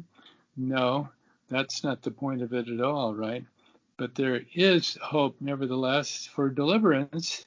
No, 0.55 1.09
that's 1.49 1.83
not 1.83 2.01
the 2.01 2.11
point 2.11 2.41
of 2.41 2.53
it 2.53 2.67
at 2.67 2.81
all, 2.81 3.15
right? 3.15 3.45
But 3.97 4.15
there 4.15 4.41
is 4.53 4.97
hope, 5.01 5.37
nevertheless, 5.39 6.29
for 6.35 6.49
deliverance. 6.49 7.45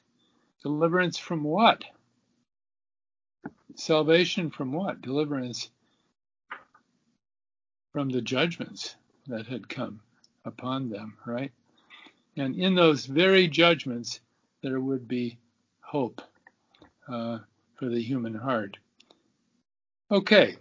Deliverance 0.63 1.17
from 1.17 1.43
what? 1.43 1.83
Salvation 3.75 4.49
from 4.49 4.73
what? 4.73 5.01
Deliverance 5.01 5.69
from 7.93 8.09
the 8.09 8.21
judgments 8.21 8.95
that 9.27 9.47
had 9.47 9.69
come 9.69 10.01
upon 10.45 10.89
them, 10.89 11.17
right? 11.25 11.51
And 12.37 12.55
in 12.55 12.75
those 12.75 13.05
very 13.05 13.47
judgments, 13.47 14.19
there 14.61 14.79
would 14.79 15.07
be 15.07 15.37
hope 15.81 16.21
uh, 17.07 17.39
for 17.75 17.89
the 17.89 18.01
human 18.01 18.33
heart. 18.33 18.77
Okay, 20.09 20.57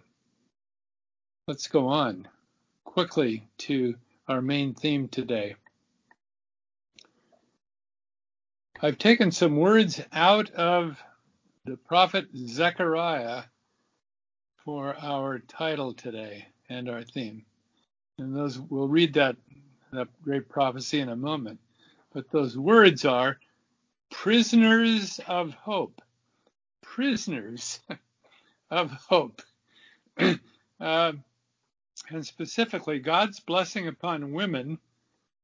let's 1.50 1.66
go 1.66 1.88
on 1.88 2.28
quickly 2.85 3.42
to 3.59 3.97
our 4.28 4.40
main 4.40 4.73
theme 4.73 5.09
today. 5.09 5.57
I've 8.80 8.99
taken 8.99 9.33
some 9.33 9.57
words 9.57 10.00
out 10.12 10.52
of 10.52 10.97
the 11.64 11.76
prophet 11.76 12.26
Zechariah 12.37 13.42
for 14.64 14.95
our 15.02 15.40
title 15.40 15.92
today 15.92 16.47
and 16.69 16.88
our 16.88 17.02
theme. 17.02 17.45
And 18.16 18.33
those 18.33 18.57
we'll 18.57 18.87
read 18.87 19.14
that 19.14 19.35
that 19.92 20.07
great 20.23 20.49
prophecy 20.49 21.00
in 21.00 21.09
a 21.09 21.16
moment. 21.16 21.59
But 22.14 22.30
those 22.30 22.57
words 22.57 23.04
are 23.04 23.38
prisoners 24.09 25.19
of 25.26 25.54
hope. 25.54 26.00
Prisoners 26.80 27.80
of 28.71 28.92
hope. 28.92 29.42
uh, 30.80 31.12
and 32.09 32.26
specifically, 32.26 32.99
God's 32.99 33.40
blessing 33.40 33.87
upon 33.87 34.33
women 34.33 34.78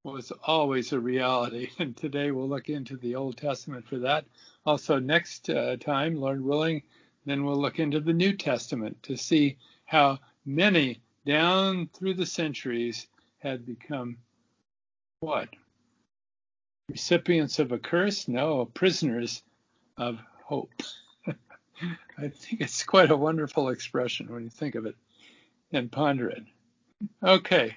was 0.02 0.32
always 0.44 0.92
a 0.92 1.00
reality. 1.00 1.70
And 1.78 1.96
today 1.96 2.30
we'll 2.30 2.48
look 2.48 2.68
into 2.68 2.96
the 2.96 3.14
Old 3.16 3.36
Testament 3.36 3.86
for 3.86 3.98
that. 3.98 4.25
Also, 4.64 4.98
next 4.98 5.50
uh, 5.50 5.76
time, 5.76 6.16
Lord 6.16 6.42
willing, 6.42 6.82
then 7.25 7.44
we'll 7.44 7.60
look 7.60 7.78
into 7.78 8.00
the 8.00 8.12
New 8.12 8.36
Testament 8.36 9.02
to 9.04 9.16
see 9.16 9.58
how 9.84 10.18
many 10.44 11.00
down 11.25 11.88
through 11.92 12.14
the 12.14 12.26
centuries 12.26 13.08
had 13.38 13.66
become 13.66 14.16
what? 15.20 15.48
Recipients 16.88 17.58
of 17.58 17.72
a 17.72 17.78
curse? 17.78 18.28
No, 18.28 18.64
prisoners 18.64 19.42
of 19.96 20.18
hope. 20.44 20.72
I 21.26 22.28
think 22.28 22.60
it's 22.60 22.84
quite 22.84 23.10
a 23.10 23.16
wonderful 23.16 23.70
expression 23.70 24.32
when 24.32 24.44
you 24.44 24.50
think 24.50 24.76
of 24.76 24.86
it 24.86 24.94
and 25.73 25.90
ponder 25.90 26.28
it. 26.28 26.44
Okay. 27.23 27.76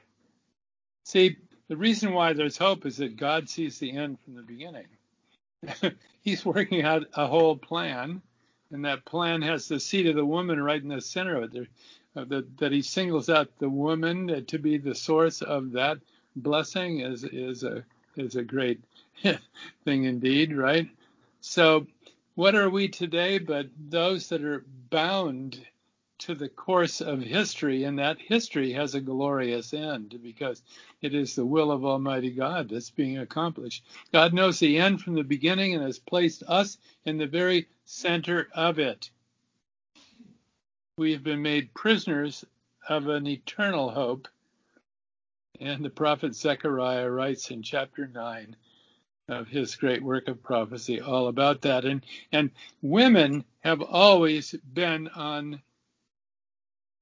See, 1.04 1.38
the 1.68 1.78
reason 1.78 2.14
why 2.14 2.34
there's 2.34 2.58
hope 2.58 2.86
is 2.86 2.98
that 2.98 3.18
God 3.18 3.50
sees 3.50 3.78
the 3.78 3.92
end 3.92 4.18
from 4.24 4.36
the 4.36 4.42
beginning. 4.42 4.88
He's 6.22 6.46
working 6.46 6.84
out 6.84 7.08
a 7.14 7.28
whole 7.28 7.56
plan, 7.56 8.22
and 8.72 8.86
that 8.86 9.06
plan 9.06 9.42
has 9.42 9.68
the 9.68 9.80
seed 9.80 10.08
of 10.08 10.16
the 10.16 10.26
woman 10.26 10.62
right 10.62 10.82
in 10.82 10.90
the 10.90 11.02
center 11.02 11.42
of 11.42 11.56
it. 11.56 11.68
Uh, 12.16 12.26
that, 12.26 12.58
that 12.58 12.72
he 12.72 12.82
singles 12.82 13.30
out 13.30 13.50
the 13.60 13.70
woman 13.70 14.44
to 14.46 14.58
be 14.58 14.78
the 14.80 14.96
source 14.96 15.44
of 15.44 15.72
that 15.74 16.00
blessing 16.36 17.02
is 17.02 17.24
is 17.24 17.64
a 17.64 17.84
is 18.16 18.36
a 18.36 18.44
great 18.44 18.84
thing 19.86 20.06
indeed, 20.06 20.56
right? 20.56 20.90
So 21.42 21.86
what 22.34 22.56
are 22.56 22.70
we 22.70 22.88
today 22.88 23.38
but 23.38 23.68
those 23.90 24.28
that 24.30 24.44
are 24.44 24.66
bound 24.90 25.64
to 26.20 26.36
the 26.36 26.50
course 26.50 27.02
of 27.02 27.22
history, 27.22 27.86
and 27.86 27.98
that 28.00 28.20
history 28.20 28.72
has 28.74 28.94
a 28.94 29.02
glorious 29.02 29.74
end 29.74 30.20
because 30.22 30.62
it 31.02 31.16
is 31.16 31.36
the 31.36 31.46
will 31.46 31.72
of 31.72 31.86
Almighty 31.86 32.32
God 32.32 32.70
that's 32.70 32.92
being 32.92 33.18
accomplished. 33.18 33.84
God 34.14 34.34
knows 34.34 34.60
the 34.60 34.78
end 34.78 35.02
from 35.02 35.16
the 35.16 35.24
beginning 35.24 35.74
and 35.74 35.84
has 35.84 35.98
placed 35.98 36.44
us 36.48 36.78
in 37.06 37.18
the 37.18 37.28
very 37.28 37.68
center 37.86 38.50
of 38.54 38.80
it. 38.80 39.10
We 40.98 41.14
have 41.14 41.24
been 41.24 41.42
made 41.42 41.74
prisoners 41.74 42.44
of 42.90 43.08
an 43.08 43.26
eternal 43.26 43.90
hope. 43.90 44.28
And 45.62 45.84
the 45.84 45.90
prophet 45.90 46.36
Zechariah 46.36 47.10
writes 47.10 47.52
in 47.52 47.64
chapter 47.64 48.08
9 48.08 48.56
of 49.30 49.48
his 49.48 49.76
great 49.76 50.02
work 50.02 50.28
of 50.28 50.42
prophecy 50.42 51.00
all 51.00 51.28
about 51.28 51.62
that. 51.62 51.86
And, 51.86 52.04
and 52.32 52.52
women 52.82 53.46
have 53.62 53.82
always 53.82 54.56
been 54.74 55.08
on 55.10 55.62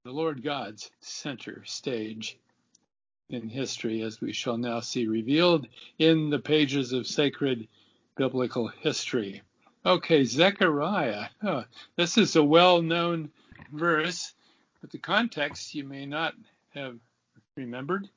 the 0.07 0.13
Lord 0.13 0.41
God's 0.41 0.89
center 1.01 1.63
stage 1.65 2.37
in 3.29 3.49
history, 3.49 4.03
as 4.03 4.21
we 4.21 4.31
shall 4.31 4.55
now 4.55 4.79
see 4.79 5.05
revealed 5.05 5.67
in 5.99 6.29
the 6.29 6.39
pages 6.39 6.93
of 6.93 7.05
sacred 7.05 7.67
biblical 8.15 8.69
history. 8.69 9.41
Okay, 9.85 10.23
Zechariah. 10.23 11.25
Oh, 11.43 11.65
this 11.97 12.17
is 12.17 12.37
a 12.37 12.41
well 12.41 12.81
known 12.81 13.31
verse, 13.73 14.33
but 14.79 14.91
the 14.91 14.97
context 14.97 15.75
you 15.75 15.83
may 15.83 16.05
not 16.05 16.35
have 16.73 16.97
remembered. 17.57 18.07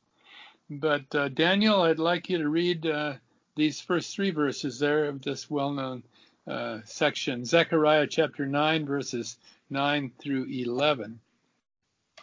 But 0.71 1.13
uh, 1.13 1.29
Daniel, 1.29 1.83
I'd 1.83 1.99
like 1.99 2.29
you 2.29 2.39
to 2.39 2.49
read 2.49 2.87
uh, 2.87 3.15
these 3.57 3.81
first 3.81 4.15
three 4.15 4.31
verses 4.31 4.79
there 4.79 5.07
of 5.07 5.23
this 5.23 5.51
well 5.51 5.73
known 5.73 6.05
uh, 6.47 6.83
section 6.85 7.45
Zechariah 7.45 8.07
chapter 8.07 8.47
9, 8.47 8.87
verses 8.87 9.39
9 9.71 10.13
through 10.21 10.45
11. 10.45 11.19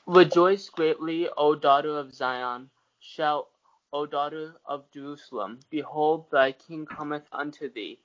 Rejoice 0.08 0.70
greatly, 0.70 1.30
O 1.38 1.56
daughter 1.56 1.98
of 1.98 2.14
Zion. 2.14 2.70
Shout, 3.00 3.50
O 3.94 4.06
daughter 4.06 4.56
of 4.66 4.90
Jerusalem. 4.92 5.60
Behold, 5.70 6.32
thy 6.32 6.54
king 6.54 6.86
cometh 6.86 7.28
unto 7.34 7.70
thee. 7.70 8.00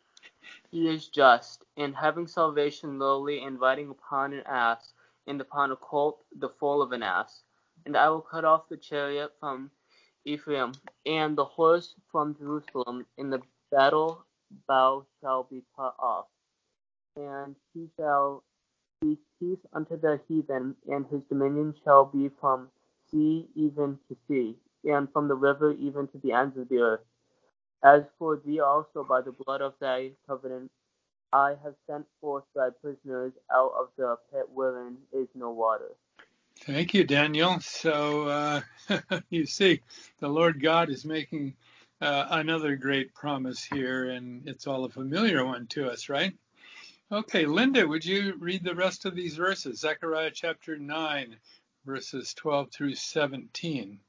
He 0.70 0.88
is 0.88 1.08
just, 1.08 1.64
and 1.76 1.96
having 1.96 2.26
salvation 2.26 2.98
lowly, 2.98 3.44
and 3.44 3.60
riding 3.60 3.90
upon 3.90 4.32
an 4.32 4.42
ass, 4.46 4.94
and 5.28 5.40
upon 5.40 5.72
a 5.72 5.76
colt, 5.76 6.24
the 6.36 6.50
foal 6.50 6.82
of 6.82 6.92
an 6.92 7.04
ass. 7.04 7.44
And 7.86 7.96
I 7.96 8.10
will 8.10 8.22
cut 8.22 8.44
off 8.44 8.68
the 8.68 8.78
chariot 8.78 9.32
from 9.40 9.70
Ephraim, 10.24 10.72
and 11.06 11.38
the 11.38 11.44
horse 11.44 11.94
from 12.10 12.36
Jerusalem. 12.36 13.06
and 13.18 13.32
the 13.32 13.42
battle 13.70 14.26
bow 14.68 15.06
shall 15.20 15.44
be 15.44 15.64
cut 15.76 15.94
off, 16.00 16.26
and 17.16 17.56
he 17.74 17.88
shall 17.96 18.44
peace 19.40 19.58
unto 19.74 19.98
the 20.00 20.20
heathen, 20.28 20.76
and 20.88 21.06
his 21.10 21.22
dominion 21.30 21.74
shall 21.84 22.06
be 22.06 22.30
from 22.40 22.70
sea 23.10 23.48
even 23.56 23.98
to 24.08 24.16
sea, 24.28 24.56
and 24.84 25.12
from 25.12 25.28
the 25.28 25.34
river 25.36 25.72
even 25.72 26.08
to 26.08 26.18
the 26.24 26.32
ends 26.32 26.56
of 26.58 26.68
the 26.70 26.78
earth. 26.78 27.02
As 27.84 28.02
for 28.18 28.38
thee 28.44 28.60
also, 28.60 29.04
by 29.04 29.22
the 29.22 29.32
blood 29.32 29.62
of 29.62 29.74
thy 29.80 30.12
covenant, 30.26 30.70
I 31.32 31.56
have 31.64 31.74
sent 31.88 32.06
forth 32.20 32.44
thy 32.54 32.70
prisoners 32.70 33.34
out 33.52 33.72
of 33.78 33.88
the 33.98 34.16
pit 34.32 34.46
wherein 34.52 34.98
is 35.12 35.28
no 35.34 35.50
water. 35.52 35.92
Thank 36.66 36.94
you, 36.94 37.04
Daniel. 37.04 37.60
So 37.60 38.28
uh, 38.28 38.62
you 39.30 39.46
see, 39.46 39.80
the 40.20 40.28
Lord 40.28 40.62
God 40.62 40.90
is 40.90 41.04
making 41.04 41.54
uh, 42.00 42.26
another 42.30 42.76
great 42.76 43.14
promise 43.14 43.64
here, 43.64 44.10
and 44.10 44.48
it's 44.48 44.66
all 44.66 44.84
a 44.84 44.90
familiar 44.90 45.44
one 45.44 45.66
to 45.68 45.90
us, 45.90 46.08
right? 46.08 46.34
Okay, 47.12 47.44
Linda, 47.44 47.86
would 47.86 48.06
you 48.06 48.36
read 48.38 48.64
the 48.64 48.74
rest 48.74 49.04
of 49.04 49.14
these 49.14 49.36
verses? 49.36 49.80
Zechariah 49.80 50.30
chapter 50.32 50.78
9, 50.78 51.36
verses 51.84 52.32
12 52.32 52.70
through 52.70 52.94
17. 52.94 54.00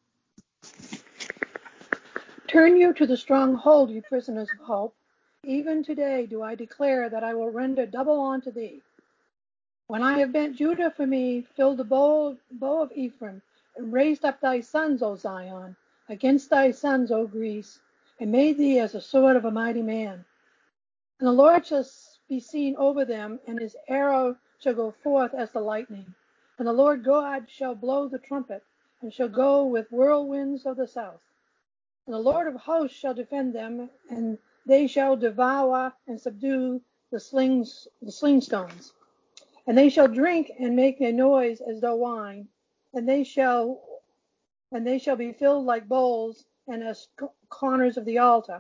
Turn 2.48 2.78
you 2.78 2.94
to 2.94 3.06
the 3.06 3.18
stronghold, 3.18 3.90
you 3.90 4.02
prisoners 4.04 4.48
of 4.58 4.66
hope. 4.66 4.96
Even 5.44 5.84
today 5.84 6.26
do 6.26 6.44
I 6.44 6.56
declare 6.56 7.10
that 7.10 7.26
I 7.26 7.34
will 7.34 7.52
render 7.52 7.86
double 7.86 8.22
unto 8.22 8.52
thee. 8.52 8.82
When 9.88 10.02
I 10.02 10.20
have 10.20 10.32
bent 10.32 10.56
Judah 10.56 10.90
for 10.90 11.06
me, 11.06 11.46
filled 11.58 11.80
the 11.80 11.84
bow, 11.84 12.38
bow 12.54 12.84
of 12.84 12.94
Ephraim, 12.96 13.42
and 13.76 13.92
raised 13.92 14.24
up 14.24 14.40
thy 14.40 14.62
sons, 14.62 15.04
O 15.04 15.18
Zion, 15.18 15.76
against 16.08 16.50
thy 16.50 16.72
sons, 16.72 17.12
O 17.12 17.28
Greece, 17.28 17.80
and 18.22 18.32
made 18.32 18.58
thee 18.58 18.80
as 18.80 18.96
a 18.96 19.02
sword 19.02 19.36
of 19.36 19.44
a 19.44 19.52
mighty 19.52 19.82
man. 19.82 20.24
And 21.20 21.28
the 21.28 21.34
Lord 21.34 21.66
shall 21.66 21.84
be 22.34 22.40
seen 22.40 22.75
over 22.78 23.06
them, 23.06 23.40
and 23.46 23.60
his 23.60 23.75
arrow 23.88 24.36
shall 24.58 24.74
go 24.74 24.90
forth 25.04 25.36
as 25.36 25.52
the 25.52 25.60
lightning. 25.60 26.16
And 26.58 26.68
the 26.68 26.74
Lord 26.74 27.04
God 27.04 27.48
shall 27.48 27.75
blow 27.75 28.08
the 28.08 28.18
trumpet, 28.18 28.63
and 29.02 29.13
shall 29.13 29.30
go 29.30 29.68
with 29.68 29.91
whirlwinds 29.91 30.65
of 30.65 30.78
the 30.78 30.88
south. 30.88 31.22
And 32.08 32.15
the 32.15 32.19
Lord 32.32 32.48
of 32.48 32.56
hosts 32.56 32.98
shall 32.98 33.13
defend 33.13 33.54
them, 33.54 33.88
and 34.10 34.39
they 34.65 34.88
shall 34.88 35.15
devour 35.15 35.93
and 36.08 36.19
subdue 36.19 36.82
the 37.12 37.19
slings, 37.19 37.88
the 38.02 38.12
slingstones. 38.12 38.93
And 39.67 39.78
they 39.78 39.89
shall 39.89 40.08
drink 40.08 40.54
and 40.60 40.76
make 40.76 41.02
a 41.02 41.12
noise 41.12 41.62
as 41.62 41.82
though 41.82 41.98
wine, 41.98 42.48
and 42.96 43.08
they 43.08 43.24
shall 43.24 43.80
and 44.72 44.88
they 44.88 44.98
shall 44.98 45.15
be 45.15 45.34
filled 45.34 45.65
like 45.67 45.88
bowls 45.88 46.46
and 46.67 46.82
as 46.82 47.10
corners 47.50 47.96
of 47.96 48.06
the 48.06 48.17
altar. 48.17 48.60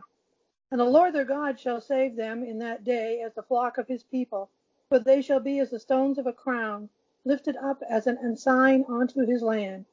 And 0.73 0.79
the 0.79 0.85
Lord 0.85 1.13
their 1.13 1.23
God 1.23 1.59
shall 1.59 1.79
save 1.79 2.15
them 2.15 2.43
in 2.43 2.57
that 2.57 2.83
day 2.83 3.21
as 3.21 3.35
the 3.35 3.43
flock 3.43 3.77
of 3.77 3.87
his 3.87 4.01
people, 4.01 4.49
for 4.89 4.97
they 4.97 5.21
shall 5.21 5.39
be 5.39 5.59
as 5.59 5.69
the 5.69 5.79
stones 5.79 6.17
of 6.17 6.25
a 6.25 6.33
crown, 6.33 6.89
lifted 7.25 7.55
up 7.57 7.83
as 7.87 8.07
an 8.07 8.17
ensign 8.23 8.83
unto 8.89 9.23
his 9.23 9.43
land. 9.43 9.85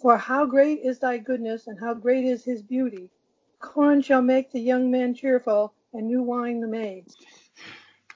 For 0.00 0.16
how 0.16 0.46
great 0.46 0.80
is 0.80 0.98
thy 0.98 1.18
goodness, 1.18 1.66
and 1.66 1.78
how 1.78 1.92
great 1.92 2.24
is 2.24 2.42
his 2.42 2.62
beauty! 2.62 3.10
Corn 3.58 4.00
shall 4.00 4.22
make 4.22 4.50
the 4.50 4.58
young 4.58 4.90
men 4.90 5.12
cheerful, 5.12 5.74
and 5.92 6.06
new 6.06 6.22
wine 6.22 6.60
the 6.60 6.66
maids. 6.66 7.14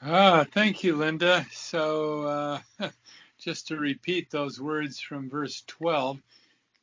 Ah, 0.00 0.46
thank 0.54 0.82
you, 0.82 0.96
Linda. 0.96 1.44
So, 1.52 2.22
uh, 2.22 2.60
just 3.38 3.68
to 3.68 3.76
repeat 3.76 4.30
those 4.30 4.58
words 4.58 4.98
from 4.98 5.28
verse 5.28 5.64
12 5.66 6.18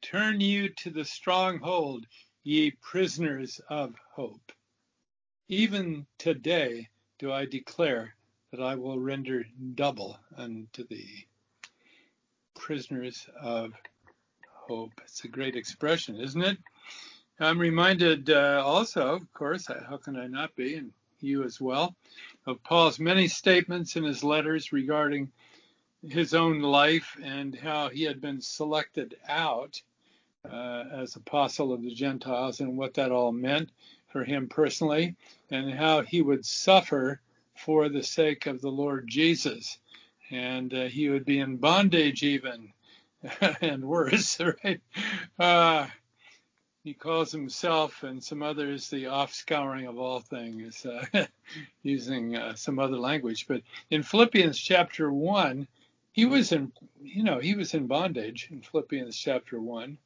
Turn 0.03 0.39
you 0.39 0.69
to 0.69 0.91
the 0.91 1.06
stronghold, 1.06 2.06
ye 2.43 2.69
prisoners 2.69 3.60
of 3.67 3.95
hope. 4.13 4.51
Even 5.49 6.05
today 6.17 6.89
do 7.19 7.31
I 7.31 7.45
declare 7.45 8.15
that 8.51 8.62
I 8.62 8.75
will 8.75 8.99
render 8.99 9.45
double 9.75 10.19
unto 10.36 10.86
thee. 10.86 11.25
Prisoners 12.53 13.29
of 13.41 13.71
hope. 14.51 14.91
It's 15.05 15.23
a 15.23 15.29
great 15.29 15.55
expression, 15.55 16.19
isn't 16.19 16.41
it? 16.41 16.57
I'm 17.39 17.60
reminded 17.60 18.29
uh, 18.29 18.62
also, 18.65 19.15
of 19.15 19.33
course, 19.33 19.67
how 19.67 19.95
can 19.95 20.17
I 20.17 20.27
not 20.27 20.53
be, 20.57 20.75
and 20.75 20.91
you 21.21 21.43
as 21.43 21.62
well, 21.62 21.95
of 22.45 22.62
Paul's 22.63 22.99
many 22.99 23.29
statements 23.29 23.95
in 23.95 24.03
his 24.03 24.25
letters 24.25 24.73
regarding 24.73 25.31
his 26.05 26.33
own 26.33 26.60
life 26.60 27.17
and 27.23 27.55
how 27.55 27.88
he 27.88 28.03
had 28.03 28.19
been 28.19 28.41
selected 28.41 29.15
out 29.29 29.81
uh, 30.43 30.83
as 30.91 31.15
apostle 31.15 31.71
of 31.71 31.81
the 31.81 31.93
Gentiles 31.93 32.60
and 32.60 32.77
what 32.77 32.95
that 32.95 33.12
all 33.12 33.31
meant 33.31 33.69
for 34.08 34.24
him 34.24 34.48
personally, 34.48 35.15
and 35.52 35.72
how 35.72 36.02
he 36.02 36.22
would 36.22 36.46
suffer 36.46 37.22
for 37.56 37.89
the 37.89 38.04
sake 38.04 38.46
of 38.46 38.62
the 38.62 38.70
Lord 38.72 39.08
Jesus. 39.08 39.80
And 40.32 40.74
uh, 40.74 40.86
he 40.86 41.10
would 41.10 41.26
be 41.26 41.39
in 41.39 41.58
bondage 41.58 42.24
even, 42.24 42.72
and 43.62 43.84
worse, 43.86 44.39
right? 44.63 44.82
Uh, 45.39 45.88
he 46.84 46.93
calls 46.93 47.32
himself 47.32 48.04
and 48.04 48.24
some 48.24 48.41
others 48.41 48.89
the 48.89 49.06
offscouring 49.06 49.89
of 49.89 49.98
all 49.98 50.22
things, 50.22 50.86
uh, 50.86 51.26
using 51.84 52.36
uh, 52.38 52.56
some 52.56 52.80
other 52.80 52.98
language. 52.98 53.46
But 53.48 53.62
in 53.89 54.04
Philippians 54.04 54.58
chapter 54.58 55.12
1, 55.12 55.67
he 56.13 56.26
was 56.26 56.52
in, 56.52 56.72
you 57.04 57.24
know, 57.24 57.39
he 57.39 57.56
was 57.56 57.74
in 57.74 57.88
bondage 57.88 58.48
in 58.52 58.62
Philippians 58.62 59.17
chapter 59.17 59.60
1 59.60 59.98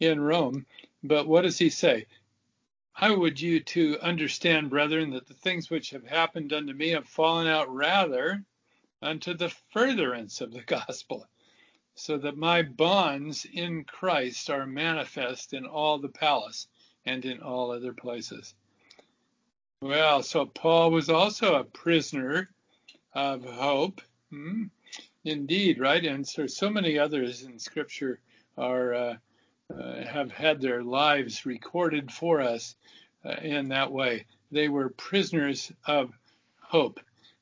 in 0.00 0.20
Rome. 0.20 0.66
But 1.02 1.26
what 1.26 1.42
does 1.42 1.58
he 1.58 1.70
say? 1.70 2.06
I 2.96 3.10
would 3.10 3.40
you 3.40 3.60
to 3.60 3.98
understand, 4.00 4.70
brethren, 4.70 5.10
that 5.10 5.26
the 5.26 5.34
things 5.34 5.68
which 5.68 5.90
have 5.90 6.06
happened 6.06 6.52
unto 6.52 6.72
me 6.72 6.90
have 6.90 7.08
fallen 7.08 7.48
out 7.48 7.68
rather 7.74 8.44
unto 9.02 9.34
the 9.34 9.50
furtherance 9.72 10.40
of 10.40 10.52
the 10.52 10.62
gospel, 10.66 11.26
so 11.96 12.18
that 12.18 12.36
my 12.36 12.62
bonds 12.62 13.46
in 13.52 13.84
Christ 13.84 14.48
are 14.48 14.66
manifest 14.66 15.52
in 15.52 15.66
all 15.66 15.98
the 15.98 16.08
palace 16.08 16.68
and 17.04 17.24
in 17.24 17.40
all 17.40 17.72
other 17.72 17.92
places. 17.92 18.54
Well, 19.80 20.22
so 20.22 20.46
Paul 20.46 20.92
was 20.92 21.10
also 21.10 21.56
a 21.56 21.64
prisoner 21.64 22.48
of 23.12 23.44
hope. 23.44 24.00
Hmm? 24.30 24.66
Indeed, 25.24 25.80
right? 25.80 26.04
And 26.04 26.26
so, 26.26 26.46
so 26.46 26.70
many 26.70 26.98
others 26.98 27.42
in 27.42 27.58
Scripture 27.58 28.20
are 28.56 28.94
uh, 28.94 29.16
have 30.14 30.30
had 30.30 30.60
their 30.60 30.82
lives 30.82 31.46
recorded 31.46 32.12
for 32.12 32.40
us 32.40 32.76
uh, 33.24 33.34
in 33.42 33.68
that 33.68 33.90
way. 33.90 34.26
They 34.50 34.68
were 34.68 34.90
prisoners 34.90 35.72
of 35.86 36.12
hope, 36.60 37.00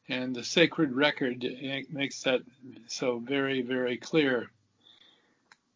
and 0.08 0.34
the 0.34 0.44
sacred 0.44 0.92
record 0.92 1.44
makes 1.90 2.22
that 2.22 2.40
so 2.86 3.18
very, 3.18 3.62
very 3.62 3.96
clear. 3.96 4.50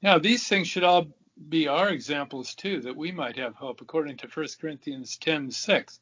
Now, 0.02 0.18
these 0.18 0.46
things 0.46 0.68
should 0.68 0.84
all 0.84 1.08
be 1.48 1.68
our 1.68 1.90
examples 1.90 2.54
too, 2.54 2.80
that 2.80 2.96
we 2.96 3.12
might 3.12 3.36
have 3.36 3.54
hope. 3.54 3.80
According 3.80 4.16
to 4.18 4.28
1 4.28 4.46
Corinthians 4.60 5.18
10:6, 5.18 6.00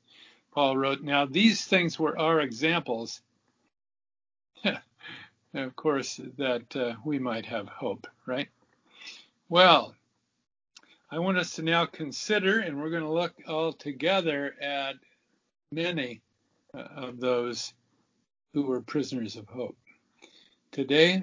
Paul 0.53 0.77
wrote, 0.77 1.03
"Now 1.03 1.27
these 1.27 1.65
things 1.65 1.99
were 1.99 2.19
our 2.19 2.41
examples." 2.41 3.21
of 5.55 5.77
course, 5.77 6.21
that 6.39 6.77
uh, 6.77 6.95
we 7.05 7.19
might 7.19 7.47
have 7.47 7.67
hope, 7.69 8.07
right? 8.27 8.49
Well, 9.49 9.95
I 11.15 11.21
want 11.21 11.39
us 11.39 11.55
to 11.55 11.63
now 11.63 11.87
consider, 11.87 12.59
and 12.59 12.77
we're 12.77 12.91
going 12.91 13.05
to 13.05 13.09
look 13.09 13.35
all 13.47 13.73
together 13.73 14.53
at 14.61 14.97
many 15.71 16.23
uh, 16.77 16.79
of 16.97 17.21
those 17.21 17.73
who 18.53 18.63
were 18.63 18.81
prisoners 18.81 19.37
of 19.37 19.47
hope. 19.49 19.77
Today, 20.73 21.23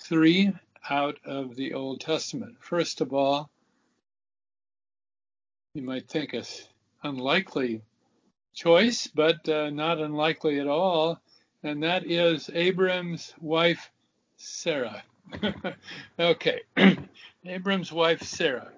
three 0.00 0.52
out 0.90 1.16
of 1.24 1.54
the 1.54 1.74
Old 1.74 2.00
Testament. 2.00 2.56
First 2.58 3.00
of 3.00 3.14
all, 3.14 3.50
you 5.74 5.82
might 5.82 6.08
think 6.08 6.34
a 6.34 6.42
unlikely 7.04 7.82
choice, 8.52 9.06
but 9.06 9.48
uh, 9.48 9.70
not 9.70 10.00
unlikely 10.00 10.58
at 10.58 10.66
all, 10.66 11.20
and 11.62 11.84
that 11.84 12.04
is 12.04 12.50
Abram's 12.52 13.32
wife 13.40 13.92
Sarah. 14.38 15.04
okay, 16.18 16.62
Abram's 17.46 17.92
wife 17.92 18.22
Sarah. 18.22 18.72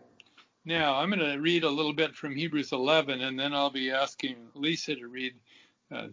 Now 0.71 0.95
I'm 0.95 1.11
going 1.11 1.19
to 1.19 1.41
read 1.41 1.65
a 1.65 1.69
little 1.69 1.93
bit 1.93 2.15
from 2.15 2.37
Hebrews 2.37 2.71
11, 2.71 3.23
and 3.23 3.37
then 3.37 3.53
I'll 3.53 3.71
be 3.71 3.91
asking 3.91 4.37
Lisa 4.55 4.95
to 4.95 5.09
read 5.09 5.35
uh, 5.91 6.07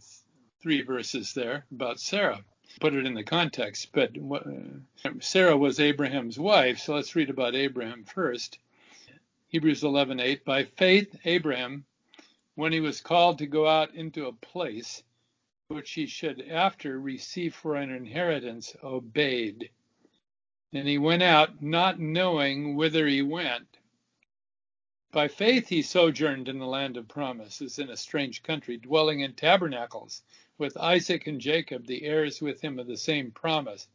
three 0.59 0.81
verses 0.81 1.31
there 1.31 1.67
about 1.71 1.99
Sarah. 1.99 2.43
Put 2.79 2.95
it 2.95 3.05
in 3.05 3.13
the 3.13 3.23
context, 3.23 3.89
but 3.93 4.17
uh, 4.17 5.11
Sarah 5.19 5.55
was 5.55 5.79
Abraham's 5.79 6.39
wife, 6.39 6.79
so 6.79 6.95
let's 6.95 7.15
read 7.15 7.29
about 7.29 7.53
Abraham 7.53 8.03
first. 8.03 8.57
Hebrews 9.49 9.83
11:8 9.83 10.43
By 10.43 10.63
faith 10.63 11.15
Abraham 11.23 11.85
when 12.55 12.73
he 12.73 12.79
was 12.79 12.99
called 12.99 13.37
to 13.37 13.45
go 13.45 13.67
out 13.67 13.93
into 13.93 14.25
a 14.25 14.33
place 14.33 15.03
which 15.67 15.91
he 15.91 16.07
should 16.07 16.41
after 16.49 16.99
receive 16.99 17.53
for 17.53 17.75
an 17.75 17.91
inheritance 17.91 18.75
obeyed 18.83 19.69
and 20.73 20.87
he 20.87 20.97
went 20.97 21.21
out 21.21 21.61
not 21.61 21.99
knowing 21.99 22.75
whither 22.75 23.05
he 23.05 23.21
went 23.21 23.67
by 25.11 25.27
faith 25.27 25.67
he 25.69 25.81
sojourned 25.81 26.49
in 26.49 26.59
the 26.59 26.65
land 26.65 26.97
of 26.97 27.07
promise, 27.07 27.61
as 27.61 27.79
in 27.79 27.89
a 27.89 27.97
strange 27.97 28.43
country 28.43 28.77
dwelling 28.77 29.21
in 29.21 29.33
tabernacles 29.33 30.21
with 30.57 30.77
Isaac 30.77 31.27
and 31.27 31.39
Jacob 31.39 31.85
the 31.85 32.03
heirs 32.03 32.41
with 32.41 32.61
him 32.61 32.79
of 32.79 32.87
the 32.87 32.97
same 32.97 33.31
promise 33.31 33.87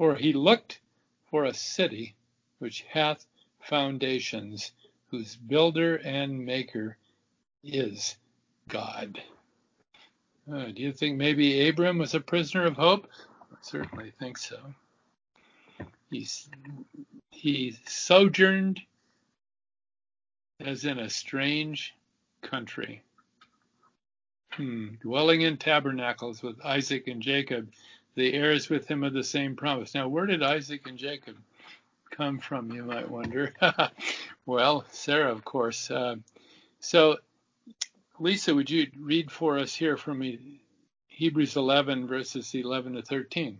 for 0.00 0.16
he 0.16 0.32
looked 0.32 0.80
for 1.28 1.44
a 1.44 1.52
city 1.52 2.14
which 2.58 2.86
hath 2.88 3.26
foundations, 3.60 4.72
whose 5.10 5.36
builder 5.36 5.96
and 5.96 6.46
maker 6.46 6.96
is 7.62 8.16
God. 8.68 9.22
Uh, 10.50 10.68
do 10.68 10.80
you 10.80 10.90
think 10.90 11.18
maybe 11.18 11.68
Abram 11.68 11.98
was 11.98 12.14
a 12.14 12.20
prisoner 12.20 12.64
of 12.64 12.76
hope? 12.76 13.10
I 13.52 13.56
certainly 13.60 14.10
think 14.18 14.38
so. 14.38 14.58
He's, 16.10 16.48
he 17.30 17.76
sojourned 17.86 18.80
as 20.60 20.84
in 20.84 20.98
a 20.98 21.10
strange 21.10 21.94
country, 22.42 23.02
hmm. 24.52 24.88
dwelling 25.00 25.42
in 25.42 25.56
tabernacles 25.56 26.42
with 26.42 26.64
Isaac 26.64 27.08
and 27.08 27.22
Jacob, 27.22 27.70
the 28.14 28.32
heirs 28.34 28.68
with 28.68 28.86
him 28.86 29.04
of 29.04 29.12
the 29.12 29.24
same 29.24 29.56
promise. 29.56 29.94
Now, 29.94 30.08
where 30.08 30.26
did 30.26 30.42
Isaac 30.42 30.86
and 30.86 30.98
Jacob 30.98 31.36
come 32.20 32.38
from, 32.38 32.70
you 32.72 32.82
might 32.82 33.10
wonder. 33.10 33.54
well, 34.46 34.84
Sarah, 34.90 35.32
of 35.32 35.44
course. 35.44 35.90
Uh, 35.90 36.16
so, 36.80 37.16
Lisa, 38.18 38.54
would 38.54 38.68
you 38.68 38.88
read 38.98 39.30
for 39.30 39.58
us 39.58 39.74
here 39.74 39.96
from 39.96 40.22
Hebrews 41.08 41.56
11, 41.56 42.06
verses 42.06 42.54
11 42.54 42.94
to 42.94 43.02
13? 43.02 43.58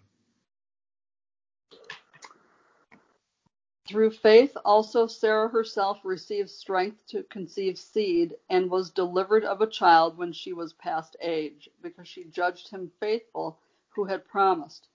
Through 3.91 4.13
faith 4.13 4.57
also 4.65 5.09
Sarah 5.09 5.49
herself 5.49 6.05
received 6.05 6.49
strength 6.49 7.05
to 7.09 7.25
conceive 7.25 7.77
seed, 7.77 8.37
and 8.49 8.71
was 8.71 8.89
delivered 8.93 9.45
of 9.45 9.61
a 9.61 9.67
child 9.67 10.17
when 10.17 10.33
she 10.33 10.53
was 10.53 10.73
past 10.75 11.17
age, 11.21 11.69
because 11.83 12.07
she 12.07 12.23
judged 12.23 12.69
him 12.69 12.93
faithful 13.01 13.59
who 13.89 14.05
had 14.05 14.25
promised. 14.25 14.87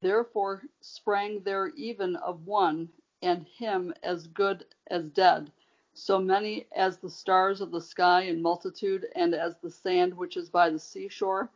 Therefore 0.00 0.62
sprang 0.80 1.40
there 1.40 1.70
even 1.70 2.14
of 2.14 2.46
one, 2.46 2.88
and 3.20 3.48
him 3.48 3.92
as 4.04 4.28
good 4.28 4.64
as 4.86 5.10
dead, 5.10 5.50
so 5.92 6.20
many 6.20 6.68
as 6.70 6.98
the 6.98 7.10
stars 7.10 7.60
of 7.60 7.72
the 7.72 7.80
sky 7.80 8.20
in 8.22 8.40
multitude, 8.40 9.08
and 9.16 9.34
as 9.34 9.56
the 9.58 9.70
sand 9.70 10.16
which 10.16 10.36
is 10.36 10.48
by 10.50 10.70
the 10.70 10.78
seashore, 10.78 11.50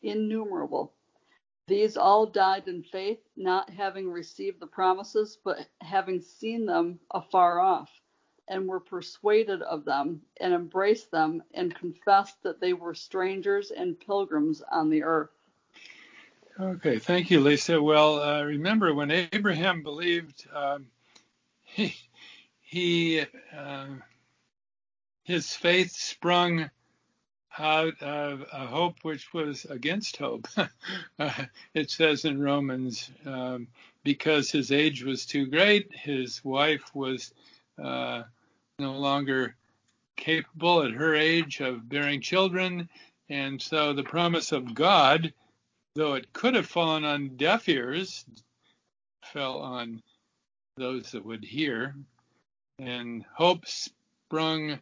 innumerable. 0.00 0.90
These 1.66 1.96
all 1.96 2.26
died 2.26 2.68
in 2.68 2.82
faith, 2.82 3.20
not 3.36 3.70
having 3.70 4.10
received 4.10 4.60
the 4.60 4.66
promises, 4.66 5.38
but 5.42 5.66
having 5.80 6.20
seen 6.20 6.66
them 6.66 7.00
afar 7.10 7.58
off, 7.58 7.90
and 8.48 8.68
were 8.68 8.80
persuaded 8.80 9.62
of 9.62 9.86
them, 9.86 10.20
and 10.40 10.52
embraced 10.52 11.10
them, 11.10 11.42
and 11.54 11.74
confessed 11.74 12.42
that 12.42 12.60
they 12.60 12.74
were 12.74 12.94
strangers 12.94 13.70
and 13.70 13.98
pilgrims 13.98 14.62
on 14.70 14.90
the 14.90 15.02
earth. 15.02 15.30
Okay, 16.60 16.98
thank 16.98 17.30
you, 17.30 17.40
Lisa. 17.40 17.82
Well, 17.82 18.20
uh, 18.20 18.44
remember 18.44 18.92
when 18.94 19.10
Abraham 19.10 19.82
believed, 19.82 20.46
um, 20.54 20.86
he, 21.62 21.96
he 22.60 23.24
uh, 23.56 23.86
his 25.24 25.54
faith 25.54 25.92
sprung 25.92 26.70
out 27.58 28.00
of 28.02 28.44
a 28.52 28.66
hope 28.66 28.96
which 29.02 29.32
was 29.32 29.64
against 29.66 30.16
hope. 30.16 30.46
uh, 31.18 31.30
it 31.74 31.90
says 31.90 32.24
in 32.24 32.40
Romans, 32.40 33.10
um, 33.26 33.68
because 34.02 34.50
his 34.50 34.72
age 34.72 35.04
was 35.04 35.26
too 35.26 35.46
great, 35.46 35.90
his 35.94 36.44
wife 36.44 36.94
was 36.94 37.32
uh, 37.82 38.22
no 38.78 38.92
longer 38.92 39.56
capable 40.16 40.82
at 40.82 40.92
her 40.92 41.14
age 41.14 41.60
of 41.60 41.88
bearing 41.88 42.20
children, 42.20 42.88
and 43.28 43.60
so 43.60 43.92
the 43.92 44.02
promise 44.02 44.52
of 44.52 44.74
God 44.74 45.32
though 45.94 46.14
it 46.14 46.32
could 46.32 46.54
have 46.54 46.66
fallen 46.66 47.04
on 47.04 47.36
deaf 47.36 47.68
ears, 47.68 48.24
fell 49.22 49.58
on 49.58 50.02
those 50.76 51.12
that 51.12 51.24
would 51.24 51.44
hear, 51.44 51.94
and 52.80 53.24
hope 53.32 53.64
sprung 53.66 54.78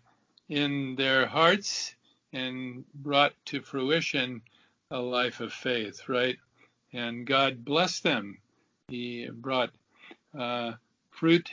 in 0.49 0.95
their 0.97 1.27
hearts 1.27 1.95
and 2.33 2.85
brought 2.95 3.33
to 3.47 3.61
fruition 3.61 4.43
a 4.91 4.99
life 4.99 5.41
of 5.41 5.53
faith, 5.53 6.09
right? 6.09 6.39
And 6.93 7.27
God 7.27 7.65
blessed 7.65 8.03
them. 8.03 8.39
He 8.89 9.29
brought 9.33 9.71
uh, 10.39 10.73
fruit 11.11 11.51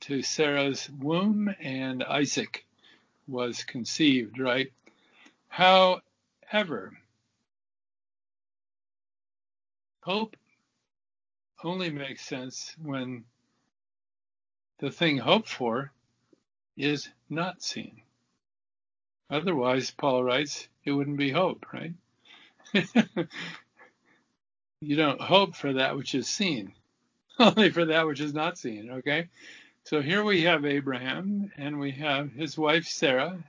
to 0.00 0.22
Sarah's 0.22 0.90
womb, 0.90 1.54
and 1.60 2.02
Isaac 2.02 2.64
was 3.26 3.64
conceived, 3.64 4.38
right? 4.38 4.72
However, 5.48 6.92
Hope 10.02 10.36
only 11.62 11.90
makes 11.90 12.26
sense 12.26 12.74
when 12.82 13.24
the 14.78 14.90
thing 14.90 15.18
hoped 15.18 15.48
for 15.48 15.92
is 16.76 17.08
not 17.30 17.62
seen. 17.62 18.02
Otherwise, 19.30 19.90
Paul 19.90 20.24
writes, 20.24 20.68
it 20.84 20.92
wouldn't 20.92 21.16
be 21.16 21.30
hope, 21.30 21.66
right? 21.72 21.94
you 24.80 24.96
don't 24.96 25.20
hope 25.20 25.54
for 25.54 25.74
that 25.74 25.96
which 25.96 26.14
is 26.14 26.28
seen, 26.28 26.72
only 27.38 27.70
for 27.70 27.86
that 27.86 28.06
which 28.06 28.20
is 28.20 28.34
not 28.34 28.58
seen, 28.58 28.90
okay? 28.90 29.28
So 29.84 30.00
here 30.00 30.22
we 30.22 30.42
have 30.42 30.64
Abraham 30.64 31.50
and 31.56 31.78
we 31.78 31.92
have 31.92 32.32
his 32.32 32.56
wife 32.56 32.86
Sarah 32.86 33.42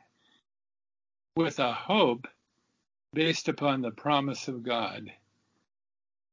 with 1.35 1.59
a 1.59 1.73
hope 1.73 2.27
based 3.13 3.47
upon 3.49 3.81
the 3.81 3.91
promise 3.91 4.47
of 4.47 4.63
God. 4.63 5.11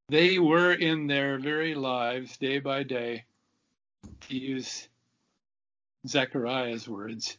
They 0.09 0.39
were 0.39 0.73
in 0.73 1.07
their 1.07 1.39
very 1.39 1.75
lives, 1.75 2.37
day 2.37 2.59
by 2.59 2.83
day, 2.83 3.25
to 4.23 4.37
use 4.37 4.89
Zechariah's 6.07 6.89
words, 6.89 7.37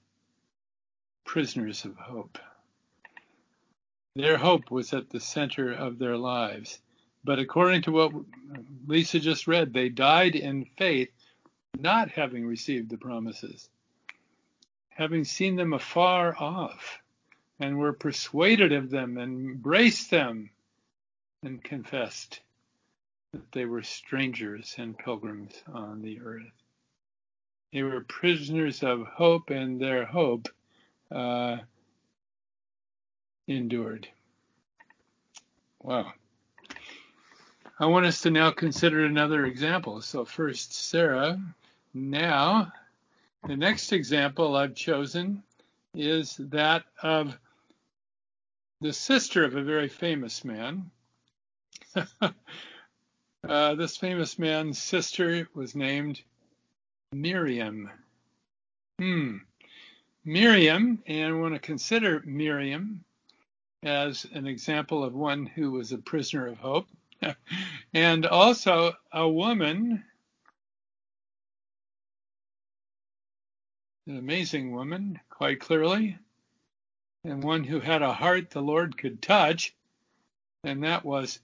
prisoners 1.26 1.86
of 1.86 1.96
hope. 1.98 2.38
Their 4.16 4.38
hope 4.38 4.70
was 4.72 4.94
at 4.94 5.10
the 5.10 5.20
center 5.20 5.72
of 5.72 5.98
their 5.98 6.18
lives. 6.18 6.80
But 7.24 7.40
according 7.40 7.84
to 7.84 7.92
what 7.92 8.14
Lisa 8.88 9.20
just 9.20 9.48
read, 9.48 9.74
they 9.74 9.90
died 9.90 10.36
in 10.36 10.66
faith, 10.66 11.12
not 11.80 12.10
having 12.10 12.46
received 12.46 12.90
the 12.90 12.98
promises, 12.98 13.70
having 14.90 15.24
seen 15.24 15.56
them 15.56 15.74
afar 15.74 16.36
off, 16.38 17.00
and 17.60 17.78
were 17.78 17.94
persuaded 17.94 18.72
of 18.72 18.90
them, 18.90 19.18
and 19.18 19.52
embraced 19.52 20.10
them, 20.10 20.50
and 21.44 21.64
confessed 21.64 22.42
that 23.32 23.52
they 23.52 23.66
were 23.66 23.84
strangers 23.84 24.76
and 24.78 24.98
pilgrims 24.98 25.54
on 25.72 26.02
the 26.02 26.20
earth. 26.22 26.52
They 27.72 27.84
were 27.84 28.02
prisoners 28.02 28.84
of 28.84 29.08
hope, 29.08 29.52
and 29.52 29.80
their 29.80 30.06
hope 30.06 30.50
uh, 31.12 31.58
endured. 33.47 34.08
Wow. 35.82 36.13
I 37.80 37.88
want 37.88 38.06
us 38.06 38.21
to 38.21 38.32
now 38.32 38.52
consider 38.52 39.06
another 39.06 39.45
example. 39.45 40.02
So, 40.02 40.24
first, 40.24 40.74
Sarah. 40.74 41.41
Now, 41.93 42.71
the 43.47 43.58
next 43.58 43.91
example 43.91 44.56
I've 44.56 44.76
chosen 44.76 45.43
is 45.95 46.38
that 46.38 46.84
of 47.02 47.36
the 48.82 48.93
sister 48.93 49.43
of 49.43 49.56
a 49.56 49.63
very 49.63 49.89
famous 49.89 50.45
man. 50.45 50.91
Uh, 53.47 53.74
this 53.74 53.97
famous 53.97 54.38
man's 54.38 54.78
sister 54.78 55.47
was 55.56 55.76
named 55.76 56.21
Miriam. 57.12 57.89
Hmm. 59.00 59.38
Miriam, 60.24 61.02
and 61.08 61.42
want 61.42 61.56
to 61.56 61.60
consider 61.60 62.22
Miriam 62.26 63.04
as 63.84 64.26
an 64.34 64.46
example 64.46 65.04
of 65.04 65.16
one 65.16 65.48
who 65.48 65.72
was 65.72 65.92
a 65.92 65.98
prisoner 65.98 66.48
of 66.48 66.58
hope, 66.58 66.88
and 67.94 68.26
also 68.28 68.94
a 69.12 69.28
woman, 69.28 70.04
an 74.06 74.18
amazing 74.18 74.72
woman, 74.72 75.20
quite 75.30 75.60
clearly, 75.60 76.18
and 77.24 77.44
one 77.44 77.64
who 77.64 77.80
had 77.80 78.04
a 78.04 78.14
heart 78.14 78.52
the 78.52 78.62
Lord 78.62 78.98
could 78.98 79.22
touch, 79.24 79.74
and 80.64 80.84
that 80.84 81.04
was 81.04 81.40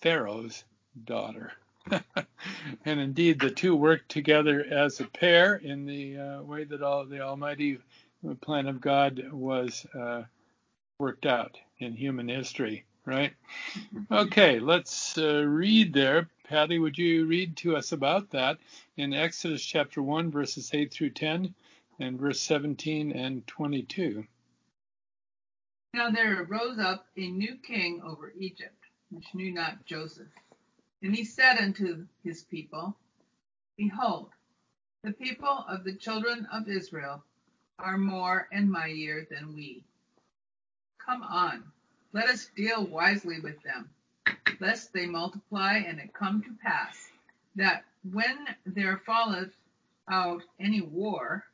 Pharaoh's 0.00 0.64
daughter. 1.04 1.52
and 2.84 3.00
indeed, 3.00 3.40
the 3.40 3.50
two 3.50 3.74
worked 3.74 4.08
together 4.08 4.64
as 4.70 5.00
a 5.00 5.06
pair 5.06 5.56
in 5.56 5.86
the 5.86 6.16
uh, 6.16 6.42
way 6.42 6.62
that 6.62 6.82
all 6.82 7.04
the 7.04 7.20
Almighty 7.20 7.78
plan 8.40 8.66
of 8.66 8.80
God 8.80 9.30
was 9.32 9.86
uh, 9.98 10.22
worked 10.98 11.26
out 11.26 11.58
in 11.78 11.94
human 11.94 12.28
history, 12.28 12.84
right? 13.04 13.32
Okay, 14.10 14.60
let's 14.60 15.18
uh, 15.18 15.44
read 15.44 15.92
there. 15.92 16.28
Patty, 16.44 16.78
would 16.78 16.98
you 16.98 17.26
read 17.26 17.56
to 17.58 17.76
us 17.76 17.92
about 17.92 18.30
that 18.30 18.58
in 18.96 19.12
Exodus 19.12 19.64
chapter 19.64 20.02
1, 20.02 20.30
verses 20.30 20.70
8 20.72 20.92
through 20.92 21.10
10, 21.10 21.54
and 21.98 22.18
verse 22.18 22.40
17 22.40 23.12
and 23.12 23.46
22? 23.46 24.24
Now 25.94 26.10
there 26.10 26.42
arose 26.42 26.78
up 26.78 27.06
a 27.16 27.30
new 27.30 27.56
king 27.56 28.02
over 28.04 28.32
Egypt, 28.38 28.84
which 29.10 29.34
knew 29.34 29.52
not 29.52 29.84
Joseph. 29.84 30.28
And 31.02 31.14
he 31.14 31.24
said 31.24 31.58
unto 31.58 32.06
his 32.22 32.44
people, 32.44 32.96
Behold, 33.76 34.30
the 35.02 35.12
people 35.12 35.64
of 35.68 35.84
the 35.84 35.94
children 35.94 36.46
of 36.52 36.68
Israel 36.68 37.24
are 37.82 37.98
more 37.98 38.48
and 38.52 38.70
mightier 38.70 39.26
than 39.30 39.54
we. 39.54 39.82
Come 41.04 41.22
on, 41.22 41.64
let 42.12 42.28
us 42.28 42.48
deal 42.56 42.86
wisely 42.86 43.40
with 43.40 43.60
them, 43.62 43.90
lest 44.60 44.92
they 44.92 45.06
multiply, 45.06 45.78
and 45.78 45.98
it 45.98 46.14
come 46.14 46.42
to 46.42 46.56
pass 46.62 47.10
that 47.56 47.84
when 48.12 48.38
there 48.64 49.02
falleth 49.04 49.52
out 50.08 50.42
any 50.60 50.80
war, 50.80 51.44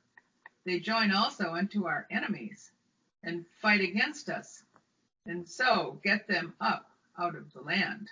they 0.65 0.79
join 0.79 1.13
also 1.13 1.55
unto 1.55 1.87
our 1.87 2.07
enemies, 2.11 2.71
and 3.25 3.45
fight 3.61 3.81
against 3.81 4.29
us, 4.29 4.63
and 5.27 5.49
so 5.49 5.99
get 6.05 6.29
them 6.29 6.55
up 6.61 6.91
out 7.19 7.35
of 7.35 7.53
the 7.53 7.61
land. 7.61 8.09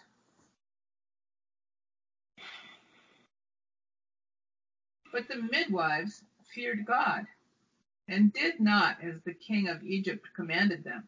But 5.13 5.29
the 5.29 5.37
midwives 5.37 6.23
feared 6.55 6.85
God, 6.87 7.27
and 8.09 8.33
did 8.33 8.61
not 8.61 8.99
as 9.03 9.21
the 9.23 9.35
king 9.35 9.69
of 9.69 9.83
Egypt 9.85 10.27
commanded 10.35 10.85
them, 10.85 11.05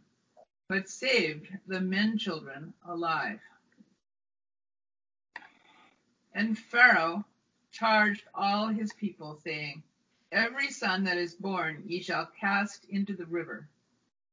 but 0.69 0.89
saved 0.89 1.49
the 1.67 1.81
men 1.81 2.19
children 2.19 2.73
alive. 2.87 3.41
And 6.35 6.59
Pharaoh 6.59 7.25
charged 7.73 8.25
all 8.35 8.69
his 8.69 8.93
people, 8.93 9.39
saying, 9.45 9.83
Every 10.31 10.71
son 10.71 11.05
that 11.05 11.17
is 11.17 11.35
born 11.35 11.85
ye 11.87 12.03
shall 12.03 12.29
cast 12.39 12.85
into 12.91 13.17
the 13.17 13.27
river, 13.27 13.67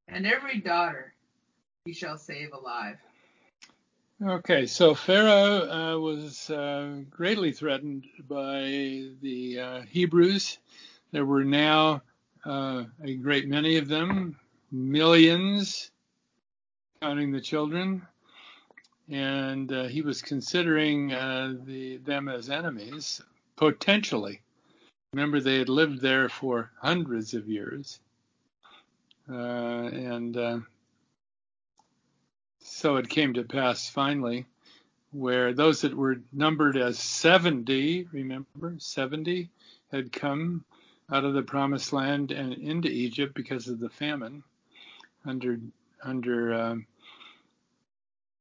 and 0.08 0.26
every 0.26 0.60
daughter 0.60 1.14
ye 1.86 1.94
shall 1.94 2.18
save 2.18 2.52
alive. 2.52 2.98
Okay, 4.22 4.66
so 4.66 4.94
Pharaoh 4.94 5.70
uh, 5.70 5.98
was 5.98 6.48
uh, 6.48 7.00
greatly 7.10 7.52
threatened 7.52 8.06
by 8.26 9.10
the 9.20 9.58
uh, 9.60 9.80
Hebrews. 9.82 10.58
There 11.12 11.26
were 11.26 11.44
now 11.44 12.02
uh, 12.46 12.84
a 13.02 13.14
great 13.16 13.48
many 13.48 13.76
of 13.76 13.88
them, 13.88 14.38
millions, 14.70 15.90
counting 17.00 17.32
the 17.32 17.40
children, 17.40 18.06
and 19.10 19.72
uh, 19.72 19.84
he 19.84 20.02
was 20.02 20.22
considering 20.22 21.12
uh, 21.12 21.54
the, 21.64 21.98
them 21.98 22.28
as 22.28 22.48
enemies, 22.48 23.20
potentially. 23.56 24.40
Remember, 25.12 25.40
they 25.40 25.58
had 25.58 25.68
lived 25.68 26.00
there 26.00 26.28
for 26.28 26.70
hundreds 26.80 27.34
of 27.34 27.48
years. 27.48 28.00
Uh, 29.28 29.88
and 29.88 30.64
so 32.60 32.96
it 32.96 33.08
came 33.08 33.34
to 33.34 33.42
pass 33.42 33.88
finally 33.88 34.44
where 35.12 35.52
those 35.54 35.80
that 35.80 35.94
were 35.94 36.20
numbered 36.32 36.76
as 36.76 36.98
70, 36.98 38.08
remember, 38.12 38.74
70 38.78 39.48
had 39.90 40.12
come 40.12 40.64
out 41.10 41.24
of 41.24 41.34
the 41.34 41.42
promised 41.42 41.92
land 41.92 42.32
and 42.32 42.54
into 42.54 42.88
Egypt 42.88 43.34
because 43.34 43.68
of 43.68 43.78
the 43.78 43.90
famine 43.90 44.42
under 45.24 45.58
under 46.02 46.54
um, 46.54 46.86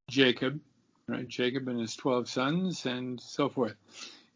Jacob, 0.10 0.60
right? 1.08 1.28
Jacob 1.28 1.68
and 1.68 1.80
his 1.80 1.96
12 1.96 2.30
sons 2.30 2.86
and 2.86 3.20
so 3.20 3.50
forth. 3.50 3.76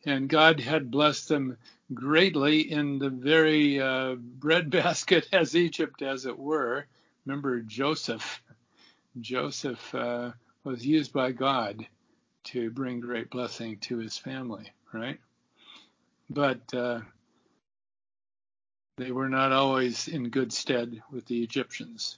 And 0.06 0.30
God 0.30 0.60
had 0.60 0.92
blessed 0.92 1.30
them 1.30 1.58
greatly 1.94 2.72
in 2.72 3.00
the 3.00 3.10
very 3.10 3.80
uh, 3.80 4.16
breadbasket 4.16 5.28
as 5.34 5.56
Egypt, 5.56 6.02
as 6.02 6.26
it 6.26 6.38
were. 6.38 6.86
Remember 7.26 7.60
Joseph. 7.60 8.42
Joseph 9.20 9.94
uh, 9.94 10.32
was 10.64 10.86
used 10.86 11.12
by 11.12 11.32
God 11.32 11.86
to 12.46 12.72
bring 12.72 13.00
great 13.00 13.30
blessing 13.30 13.78
to 13.78 13.98
his 13.98 14.18
family, 14.18 14.72
right? 14.94 15.20
But 16.30 16.74
uh, 16.74 17.02
they 19.00 19.12
were 19.12 19.30
not 19.30 19.54
always 19.54 20.10
in 20.10 20.30
good 20.30 20.52
stead 20.52 21.02
with 21.10 21.26
the 21.26 21.42
Egyptians, 21.42 22.18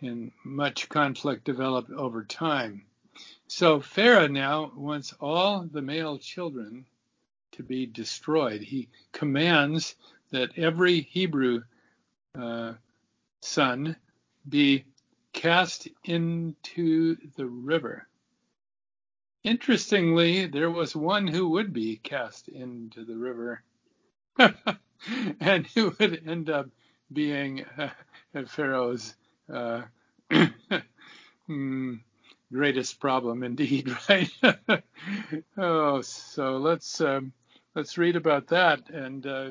and 0.00 0.32
much 0.42 0.88
conflict 0.88 1.44
developed 1.44 1.90
over 1.90 2.24
time. 2.24 2.86
So 3.46 3.78
Pharaoh 3.78 4.26
now 4.26 4.72
wants 4.74 5.12
all 5.20 5.68
the 5.70 5.82
male 5.82 6.16
children 6.16 6.86
to 7.52 7.62
be 7.62 7.84
destroyed. 7.84 8.62
He 8.62 8.88
commands 9.12 9.94
that 10.30 10.56
every 10.56 11.02
Hebrew 11.02 11.62
uh, 12.34 12.72
son 13.42 13.94
be 14.48 14.86
cast 15.34 15.88
into 16.04 17.18
the 17.36 17.46
river. 17.46 18.08
Interestingly, 19.44 20.46
there 20.46 20.70
was 20.70 20.96
one 20.96 21.26
who 21.26 21.50
would 21.50 21.74
be 21.74 21.96
cast 21.96 22.48
into 22.48 23.04
the 23.04 23.16
river 23.16 23.62
and 25.40 25.66
who 25.68 25.94
would 25.98 26.22
end 26.28 26.50
up 26.50 26.68
being 27.12 27.64
uh, 27.78 27.90
Pharaoh's 28.46 29.14
uh, 29.52 29.82
mm, 31.50 32.00
greatest 32.52 33.00
problem 33.00 33.42
indeed, 33.42 33.94
right? 34.08 34.30
oh, 35.58 36.00
so 36.02 36.58
let's 36.58 37.00
um, 37.00 37.32
let's 37.74 37.98
read 37.98 38.16
about 38.16 38.48
that. 38.48 38.90
And 38.90 39.26
uh, 39.26 39.50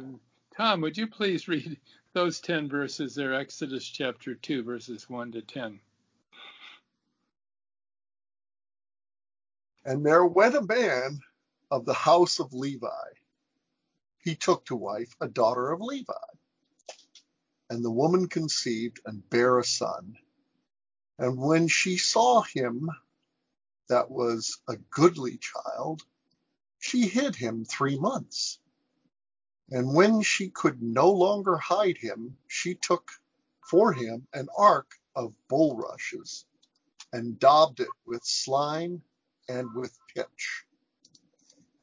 Tom, 0.57 0.81
would 0.81 0.97
you 0.97 1.07
please 1.07 1.47
read 1.47 1.77
those 2.13 2.39
ten 2.41 2.69
verses 2.69 3.15
there, 3.15 3.33
Exodus 3.33 3.85
chapter 3.85 4.35
two, 4.35 4.63
verses 4.63 5.09
one 5.09 5.31
to 5.33 5.41
ten. 5.41 5.79
And 9.85 10.05
there 10.05 10.25
went 10.25 10.55
a 10.55 10.61
man 10.61 11.21
of 11.71 11.85
the 11.85 11.93
house 11.93 12.39
of 12.39 12.53
Levi. 12.53 12.87
He 14.21 14.35
took 14.35 14.65
to 14.65 14.75
wife 14.75 15.15
a 15.19 15.27
daughter 15.27 15.71
of 15.71 15.81
Levi. 15.81 16.13
And 17.69 17.83
the 17.83 17.91
woman 17.91 18.27
conceived 18.27 18.99
and 19.05 19.27
bare 19.29 19.59
a 19.59 19.63
son. 19.63 20.15
And 21.17 21.37
when 21.37 21.67
she 21.67 21.97
saw 21.97 22.41
him 22.41 22.89
that 23.89 24.11
was 24.11 24.59
a 24.67 24.77
goodly 24.77 25.37
child, 25.37 26.03
she 26.79 27.07
hid 27.07 27.35
him 27.35 27.65
three 27.65 27.97
months. 27.97 28.59
And 29.69 29.93
when 29.93 30.21
she 30.21 30.49
could 30.49 30.81
no 30.81 31.11
longer 31.11 31.57
hide 31.57 31.97
him, 31.97 32.37
she 32.47 32.75
took 32.75 33.11
for 33.61 33.93
him 33.93 34.27
an 34.33 34.47
ark 34.57 34.95
of 35.15 35.35
bulrushes 35.47 36.45
and 37.13 37.39
daubed 37.39 37.79
it 37.79 37.89
with 38.05 38.23
slime 38.23 39.01
and 39.49 39.73
with 39.73 39.97
pitch, 40.13 40.65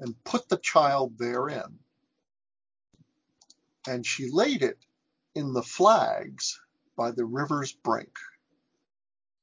and 0.01 0.22
put 0.24 0.48
the 0.48 0.59
child 0.59 1.18
therein. 1.18 1.79
And 3.87 4.05
she 4.05 4.31
laid 4.31 4.62
it 4.62 4.79
in 5.35 5.53
the 5.53 5.62
flags 5.62 6.61
by 6.97 7.12
the 7.12 7.25
river's 7.25 7.73
brink. 7.73 8.19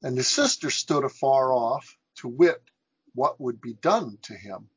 And 0.01 0.17
his 0.17 0.27
sister 0.27 0.69
stood 0.69 1.03
afar 1.03 1.53
off 1.53 1.97
to 2.17 2.27
wit 2.27 2.61
what 3.13 3.39
would 3.39 3.61
be 3.61 3.73
done 3.73 4.17
to 4.23 4.33
him. 4.35 4.69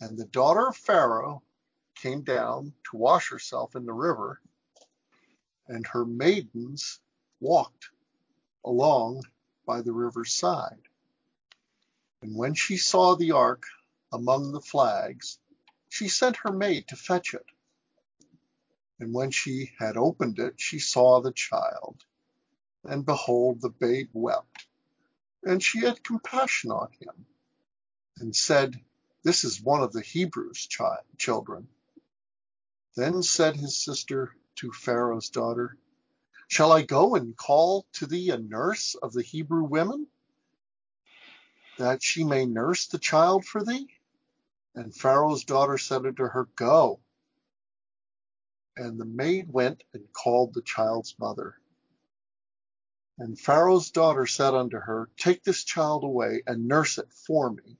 And 0.00 0.18
the 0.18 0.26
daughter 0.26 0.66
of 0.68 0.76
Pharaoh 0.76 1.42
came 1.94 2.22
down 2.22 2.74
to 2.90 2.96
wash 2.96 3.30
herself 3.30 3.76
in 3.76 3.86
the 3.86 3.92
river, 3.92 4.40
and 5.68 5.86
her 5.86 6.04
maidens 6.04 6.98
walked 7.40 7.90
along 8.64 9.22
by 9.64 9.80
the 9.80 9.92
river's 9.92 10.32
side. 10.34 10.82
And 12.22 12.36
when 12.36 12.54
she 12.54 12.76
saw 12.76 13.14
the 13.14 13.32
ark 13.32 13.64
among 14.12 14.52
the 14.52 14.60
flags, 14.60 15.38
she 15.88 16.08
sent 16.08 16.36
her 16.38 16.52
maid 16.52 16.88
to 16.88 16.96
fetch 16.96 17.34
it. 17.34 17.46
And 19.02 19.12
when 19.12 19.32
she 19.32 19.72
had 19.80 19.96
opened 19.96 20.38
it, 20.38 20.60
she 20.60 20.78
saw 20.78 21.20
the 21.20 21.32
child, 21.32 22.04
and 22.84 23.04
behold, 23.04 23.60
the 23.60 23.68
babe 23.68 24.10
wept. 24.12 24.68
And 25.42 25.60
she 25.60 25.80
had 25.80 26.04
compassion 26.04 26.70
on 26.70 26.88
him, 27.00 27.26
and 28.18 28.36
said, 28.36 28.80
This 29.24 29.42
is 29.42 29.60
one 29.60 29.82
of 29.82 29.92
the 29.92 30.02
Hebrews' 30.02 30.68
child, 30.68 31.02
children. 31.18 31.66
Then 32.94 33.24
said 33.24 33.56
his 33.56 33.76
sister 33.76 34.36
to 34.58 34.70
Pharaoh's 34.70 35.30
daughter, 35.30 35.76
Shall 36.46 36.70
I 36.70 36.82
go 36.82 37.16
and 37.16 37.36
call 37.36 37.88
to 37.94 38.06
thee 38.06 38.30
a 38.30 38.38
nurse 38.38 38.94
of 38.94 39.12
the 39.12 39.22
Hebrew 39.22 39.64
women, 39.64 40.06
that 41.76 42.04
she 42.04 42.22
may 42.22 42.46
nurse 42.46 42.86
the 42.86 43.00
child 43.00 43.44
for 43.44 43.64
thee? 43.64 43.88
And 44.76 44.94
Pharaoh's 44.94 45.42
daughter 45.42 45.76
said 45.76 46.06
unto 46.06 46.22
her, 46.22 46.44
Go. 46.54 47.00
And 48.76 48.98
the 48.98 49.04
maid 49.04 49.52
went 49.52 49.84
and 49.92 50.12
called 50.12 50.54
the 50.54 50.62
child's 50.62 51.14
mother. 51.18 51.56
And 53.18 53.38
Pharaoh's 53.38 53.90
daughter 53.90 54.26
said 54.26 54.54
unto 54.54 54.78
her, 54.78 55.10
Take 55.16 55.44
this 55.44 55.64
child 55.64 56.04
away 56.04 56.42
and 56.46 56.66
nurse 56.66 56.98
it 56.98 57.12
for 57.12 57.50
me, 57.50 57.76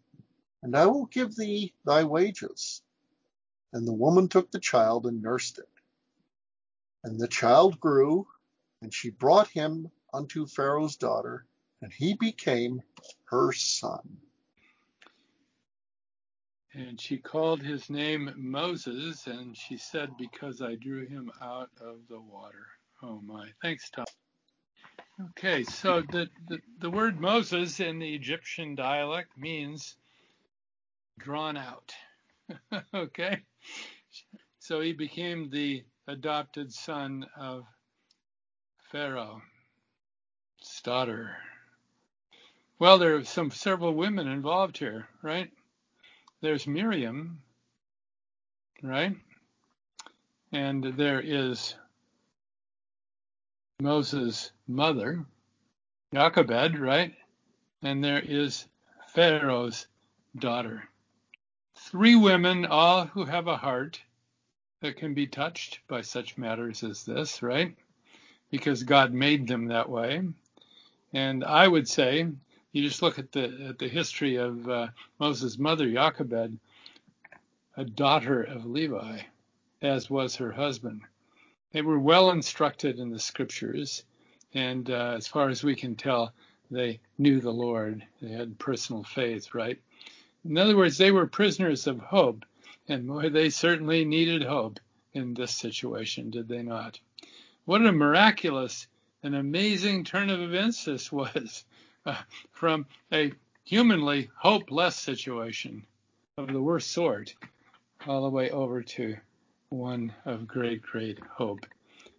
and 0.62 0.76
I 0.76 0.87
will 0.87 1.07
give 1.07 1.35
thee 1.35 1.74
thy 1.85 2.05
wages. 2.05 2.83
And 3.72 3.88
the 3.88 3.94
woman 3.94 4.28
took 4.28 4.50
the 4.50 4.61
child 4.61 5.07
and 5.07 5.22
nursed 5.22 5.59
it. 5.59 5.68
And 7.02 7.18
the 7.18 7.28
child 7.28 7.81
grew, 7.81 8.28
and 8.83 8.92
she 8.92 9.11
brought 9.11 9.48
him 9.48 9.90
unto 10.12 10.46
Pharaoh's 10.46 10.96
daughter, 10.96 11.46
and 11.81 11.92
he 11.92 12.14
became 12.14 12.83
her 13.24 13.52
son. 13.52 14.18
And 16.74 17.00
she 17.00 17.18
called 17.18 17.62
his 17.62 17.90
name 17.90 18.32
Moses, 18.37 19.26
and 19.26 19.56
she 19.56 19.76
said, 19.76 20.11
Because 20.18 20.62
I 20.62 20.76
drew 20.76 21.06
him 21.06 21.30
out 21.42 21.70
of 21.80 21.98
the 22.08 22.20
water. 22.20 22.66
Oh 23.02 23.20
my. 23.22 23.48
Thanks, 23.62 23.90
Tom. 23.90 24.06
Okay, 25.30 25.64
so 25.64 26.02
the, 26.12 26.28
the, 26.48 26.61
the 26.80 26.90
word 26.90 27.20
Moses 27.20 27.80
in 27.80 27.98
the 27.98 28.14
Egyptian 28.14 28.74
dialect 28.74 29.30
means 29.38 29.96
drawn 31.18 31.56
out. 31.56 31.92
okay? 32.94 33.40
So 34.61 34.80
he 34.80 34.92
became 34.92 35.50
the 35.50 35.85
adopted 36.08 36.72
son 36.72 37.26
of 37.37 37.64
Pharaoh's 38.92 39.42
daughter. 40.85 41.37
Well, 42.78 42.98
there 42.98 43.16
are 43.16 43.24
some 43.24 43.50
several 43.50 43.94
women 43.94 44.28
involved 44.28 44.78
here, 44.78 45.08
right? 45.22 45.50
There's 46.42 46.66
Miriam, 46.66 47.40
right? 48.83 49.16
And 50.52 50.85
there 50.96 51.20
is 51.24 51.76
Moses' 53.81 54.50
mother, 54.68 55.24
Jochebed, 56.12 56.78
right? 56.78 57.14
And 57.83 58.05
there 58.05 58.20
is 58.20 58.66
Pharaoh's 59.14 59.87
daughter. 60.37 60.83
Three 61.76 62.16
women, 62.16 62.66
all 62.66 63.07
who 63.07 63.24
have 63.24 63.46
a 63.46 63.57
heart 63.57 64.00
that 64.81 64.96
can 64.96 65.14
be 65.14 65.28
touched 65.28 65.78
by 65.87 66.02
such 66.02 66.37
matters 66.37 66.83
as 66.83 67.05
this, 67.05 67.40
right? 67.40 67.74
Because 68.50 68.83
God 68.83 69.12
made 69.12 69.46
them 69.46 69.66
that 69.68 69.88
way. 69.88 70.22
And 71.12 71.44
I 71.44 71.68
would 71.68 71.88
say 71.88 72.26
you 72.72 72.82
just 72.82 73.02
look 73.02 73.18
at 73.18 73.32
the 73.32 73.68
at 73.68 73.78
the 73.78 73.88
history 73.88 74.37
of 74.37 74.68
uh, 74.68 74.88
Moses' 75.20 75.58
mother, 75.58 75.90
Jochebed, 75.90 76.58
a 77.76 77.85
daughter 77.85 78.42
of 78.42 78.64
Levi, 78.64 79.20
as 79.82 80.08
was 80.08 80.37
her 80.37 80.52
husband. 80.52 81.02
They 81.72 81.82
were 81.82 81.98
well 81.98 82.30
instructed 82.30 82.98
in 82.98 83.11
the 83.11 83.18
scriptures, 83.18 84.04
and 84.54 84.90
uh, 84.90 85.14
as 85.16 85.26
far 85.26 85.48
as 85.48 85.62
we 85.62 85.74
can 85.74 85.96
tell, 85.96 86.32
they 86.70 87.00
knew 87.18 87.40
the 87.40 87.52
Lord. 87.52 88.04
They 88.20 88.30
had 88.30 88.58
personal 88.58 89.04
faith, 89.04 89.54
right? 89.54 89.78
In 90.44 90.58
other 90.58 90.76
words, 90.76 90.98
they 90.98 91.12
were 91.12 91.26
prisoners 91.26 91.87
of 91.87 92.00
hope, 92.00 92.44
and 92.88 93.06
boy, 93.06 93.28
they 93.28 93.50
certainly 93.50 94.04
needed 94.04 94.42
hope 94.42 94.80
in 95.12 95.35
this 95.35 95.54
situation, 95.54 96.30
did 96.30 96.48
they 96.48 96.62
not? 96.62 96.98
What 97.64 97.85
a 97.87 97.92
miraculous 97.92 98.87
and 99.22 99.35
amazing 99.35 100.04
turn 100.04 100.30
of 100.30 100.40
events 100.40 100.85
this 100.87 101.12
was 101.12 101.64
from 102.52 102.86
a 103.12 103.32
humanly 103.64 104.30
hopeless 104.36 104.96
situation 104.96 105.86
of 106.38 106.48
the 106.48 106.60
worst 106.60 106.90
sort 106.90 107.34
all 108.06 108.22
the 108.22 108.30
way 108.30 108.50
over 108.50 108.82
to 108.82 109.16
one 109.68 110.12
of 110.24 110.46
great, 110.46 110.82
great 110.82 111.18
hope 111.30 111.64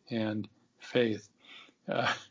and 0.10 0.48
faith. 0.80 1.30
Uh, 1.89 2.13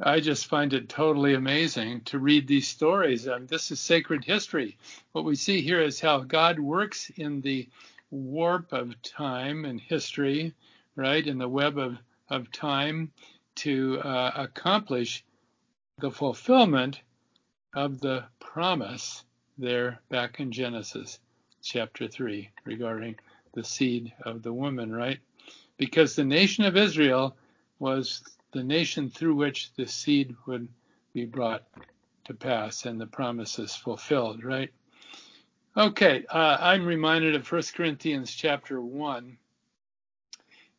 I 0.00 0.20
just 0.20 0.46
find 0.46 0.72
it 0.74 0.88
totally 0.88 1.34
amazing 1.34 2.02
to 2.02 2.20
read 2.20 2.46
these 2.46 2.68
stories. 2.68 3.26
Um, 3.26 3.48
this 3.48 3.72
is 3.72 3.80
sacred 3.80 4.24
history. 4.24 4.78
What 5.10 5.24
we 5.24 5.34
see 5.34 5.60
here 5.60 5.82
is 5.82 5.98
how 5.98 6.20
God 6.20 6.60
works 6.60 7.10
in 7.16 7.40
the 7.40 7.68
warp 8.12 8.72
of 8.72 9.00
time 9.02 9.64
and 9.64 9.80
history, 9.80 10.54
right, 10.94 11.26
in 11.26 11.38
the 11.38 11.48
web 11.48 11.78
of, 11.78 11.98
of 12.30 12.52
time 12.52 13.10
to 13.56 14.00
uh, 14.00 14.30
accomplish 14.36 15.24
the 15.98 16.10
fulfillment 16.10 17.00
of 17.74 18.00
the 18.00 18.24
promise 18.38 19.24
there 19.56 20.00
back 20.08 20.40
in 20.40 20.52
Genesis 20.52 21.18
chapter 21.62 22.06
3 22.06 22.50
regarding 22.64 23.16
the 23.54 23.64
seed 23.64 24.12
of 24.22 24.42
the 24.42 24.52
woman, 24.52 24.92
right? 24.94 25.18
Because 25.76 26.14
the 26.14 26.24
nation 26.24 26.64
of 26.64 26.76
Israel 26.76 27.36
was 27.78 28.22
the 28.52 28.62
nation 28.62 29.10
through 29.10 29.34
which 29.34 29.72
the 29.74 29.86
seed 29.86 30.34
would 30.46 30.68
be 31.12 31.24
brought 31.24 31.64
to 32.24 32.34
pass 32.34 32.86
and 32.86 33.00
the 33.00 33.06
promises 33.06 33.74
fulfilled, 33.74 34.44
right? 34.44 34.70
Okay, 35.76 36.24
uh, 36.28 36.56
I'm 36.60 36.86
reminded 36.86 37.34
of 37.34 37.50
1 37.50 37.62
Corinthians 37.74 38.32
chapter 38.32 38.80
1. 38.80 39.36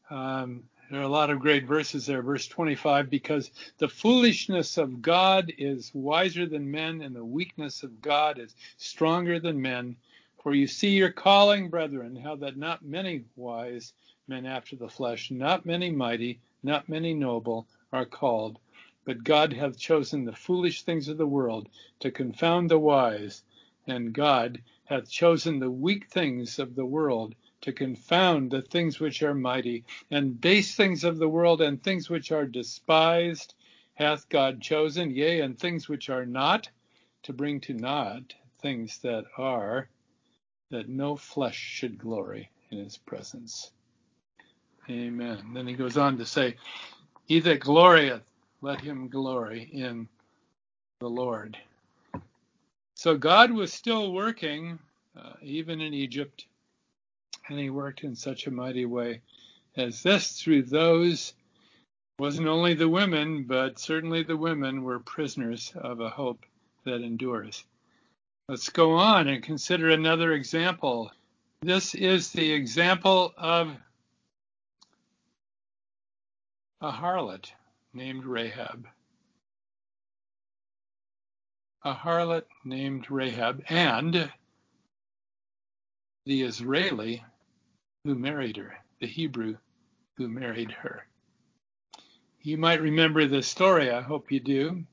Um, 0.09 0.63
there 0.89 0.99
are 0.99 1.03
a 1.03 1.07
lot 1.07 1.29
of 1.29 1.39
great 1.39 1.65
verses 1.65 2.07
there. 2.07 2.23
Verse 2.23 2.47
25, 2.47 3.09
because 3.09 3.51
the 3.77 3.87
foolishness 3.87 4.77
of 4.77 5.03
God 5.03 5.53
is 5.57 5.91
wiser 5.93 6.47
than 6.47 6.71
men, 6.71 7.01
and 7.01 7.15
the 7.15 7.23
weakness 7.23 7.83
of 7.83 8.01
God 8.01 8.39
is 8.39 8.55
stronger 8.77 9.39
than 9.39 9.61
men. 9.61 9.95
For 10.41 10.53
you 10.53 10.65
see 10.65 10.89
your 10.89 11.11
calling, 11.11 11.69
brethren, 11.69 12.15
how 12.15 12.35
that 12.37 12.57
not 12.57 12.83
many 12.83 13.25
wise 13.35 13.93
men 14.27 14.47
after 14.47 14.75
the 14.75 14.89
flesh, 14.89 15.29
not 15.29 15.65
many 15.65 15.91
mighty, 15.91 16.39
not 16.63 16.89
many 16.89 17.13
noble 17.13 17.67
are 17.93 18.05
called. 18.05 18.57
But 19.05 19.23
God 19.23 19.53
hath 19.53 19.77
chosen 19.77 20.25
the 20.25 20.33
foolish 20.33 20.83
things 20.83 21.07
of 21.07 21.17
the 21.17 21.27
world 21.27 21.69
to 21.99 22.09
confound 22.09 22.69
the 22.71 22.79
wise, 22.79 23.43
and 23.85 24.13
God 24.13 24.61
hath 24.85 25.09
chosen 25.09 25.59
the 25.59 25.69
weak 25.69 26.09
things 26.09 26.57
of 26.57 26.75
the 26.75 26.85
world 26.85 27.35
to 27.61 27.73
confound 27.73 28.51
the 28.51 28.61
things 28.61 28.99
which 28.99 29.21
are 29.21 29.33
mighty, 29.33 29.83
and 30.11 30.39
base 30.39 30.75
things 30.75 31.03
of 31.03 31.17
the 31.17 31.29
world 31.29 31.61
and 31.61 31.81
things 31.81 32.09
which 32.09 32.31
are 32.31 32.45
despised 32.45 33.53
hath 33.95 34.29
God 34.29 34.61
chosen, 34.61 35.11
yea, 35.11 35.41
and 35.41 35.59
things 35.59 35.89
which 35.89 36.09
are 36.09 36.25
not, 36.25 36.69
to 37.23 37.33
bring 37.33 37.59
to 37.61 37.73
naught 37.73 38.33
things 38.61 38.99
that 38.99 39.25
are, 39.37 39.89
that 40.71 40.87
no 40.87 41.15
flesh 41.15 41.57
should 41.57 41.97
glory 41.97 42.49
in 42.71 42.77
his 42.77 42.97
presence. 42.97 43.71
Amen. 44.89 45.51
Then 45.53 45.67
he 45.67 45.73
goes 45.73 45.97
on 45.97 46.17
to 46.17 46.25
say, 46.25 46.55
He 47.25 47.39
that 47.41 47.59
glorieth, 47.59 48.23
let 48.61 48.81
him 48.81 49.07
glory 49.09 49.69
in 49.71 50.07
the 50.99 51.09
Lord. 51.09 51.57
So 52.95 53.15
God 53.15 53.51
was 53.51 53.71
still 53.71 54.11
working, 54.11 54.79
uh, 55.17 55.33
even 55.41 55.79
in 55.81 55.93
Egypt, 55.93 56.45
and 57.47 57.59
he 57.59 57.69
worked 57.69 58.03
in 58.03 58.15
such 58.15 58.47
a 58.47 58.51
mighty 58.51 58.85
way 58.85 59.21
as 59.75 60.03
this 60.03 60.41
through 60.41 60.63
those 60.63 61.33
wasn't 62.19 62.47
only 62.47 62.73
the 62.73 62.89
women, 62.89 63.43
but 63.43 63.79
certainly 63.79 64.23
the 64.23 64.35
women 64.35 64.83
were 64.83 64.99
prisoners 64.99 65.71
of 65.75 66.01
a 66.01 66.09
hope 66.09 66.45
that 66.83 67.01
endures. 67.01 67.63
Let's 68.49 68.69
go 68.69 68.95
on 68.95 69.27
and 69.27 69.41
consider 69.41 69.89
another 69.89 70.33
example. 70.33 71.11
This 71.61 71.95
is 71.95 72.31
the 72.31 72.51
example 72.51 73.33
of 73.37 73.75
a 76.81 76.91
harlot 76.91 77.51
named 77.93 78.25
Rahab. 78.25 78.87
A 81.83 81.93
harlot 81.93 82.45
named 82.65 83.09
Rahab 83.09 83.63
and 83.69 84.29
the 86.25 86.43
Israeli 86.43 87.23
who 88.03 88.15
married 88.15 88.57
her, 88.57 88.77
the 88.99 89.07
Hebrew 89.07 89.57
who 90.15 90.27
married 90.27 90.71
her. 90.71 91.05
You 92.41 92.57
might 92.57 92.81
remember 92.81 93.25
this 93.27 93.47
story, 93.47 93.89
I 93.89 94.01
hope 94.01 94.31
you 94.31 94.39
do. 94.39 94.85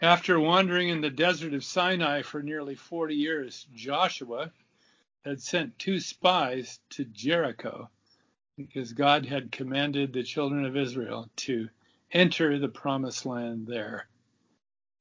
After 0.00 0.38
wandering 0.38 0.88
in 0.88 1.00
the 1.00 1.10
desert 1.10 1.54
of 1.54 1.64
Sinai 1.64 2.22
for 2.22 2.42
nearly 2.42 2.74
40 2.74 3.14
years, 3.14 3.66
Joshua 3.74 4.52
had 5.24 5.40
sent 5.40 5.78
two 5.78 6.00
spies 6.00 6.80
to 6.90 7.04
Jericho 7.04 7.88
because 8.56 8.92
God 8.92 9.26
had 9.26 9.50
commanded 9.50 10.12
the 10.12 10.22
children 10.22 10.64
of 10.64 10.76
Israel 10.76 11.30
to 11.36 11.68
enter 12.12 12.58
the 12.58 12.68
promised 12.68 13.26
land 13.26 13.66
there 13.66 14.06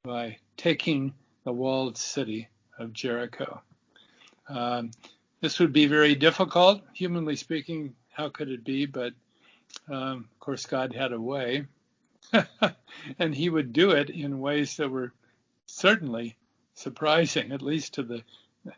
by 0.03 0.37
taking 0.57 1.13
the 1.43 1.53
walled 1.53 1.97
city 1.97 2.47
of 2.79 2.93
Jericho. 2.93 3.61
Um, 4.47 4.91
this 5.41 5.59
would 5.59 5.73
be 5.73 5.87
very 5.87 6.15
difficult, 6.15 6.81
humanly 6.93 7.35
speaking. 7.35 7.95
How 8.11 8.29
could 8.29 8.49
it 8.49 8.63
be? 8.63 8.85
But 8.85 9.13
um, 9.89 10.29
of 10.31 10.39
course, 10.39 10.65
God 10.65 10.93
had 10.93 11.11
a 11.11 11.19
way, 11.19 11.65
and 13.19 13.35
He 13.35 13.49
would 13.49 13.73
do 13.73 13.91
it 13.91 14.09
in 14.09 14.39
ways 14.39 14.77
that 14.77 14.89
were 14.89 15.11
certainly 15.65 16.35
surprising, 16.75 17.51
at 17.51 17.61
least 17.61 17.95
to 17.95 18.03
the 18.03 18.23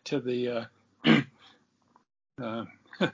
to 0.06 0.20
the 0.20 0.68
uh, 1.06 1.22
uh, 2.42 2.66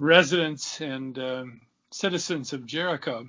residents 0.00 0.80
and 0.80 1.18
um, 1.18 1.60
citizens 1.90 2.52
of 2.52 2.66
Jericho. 2.66 3.26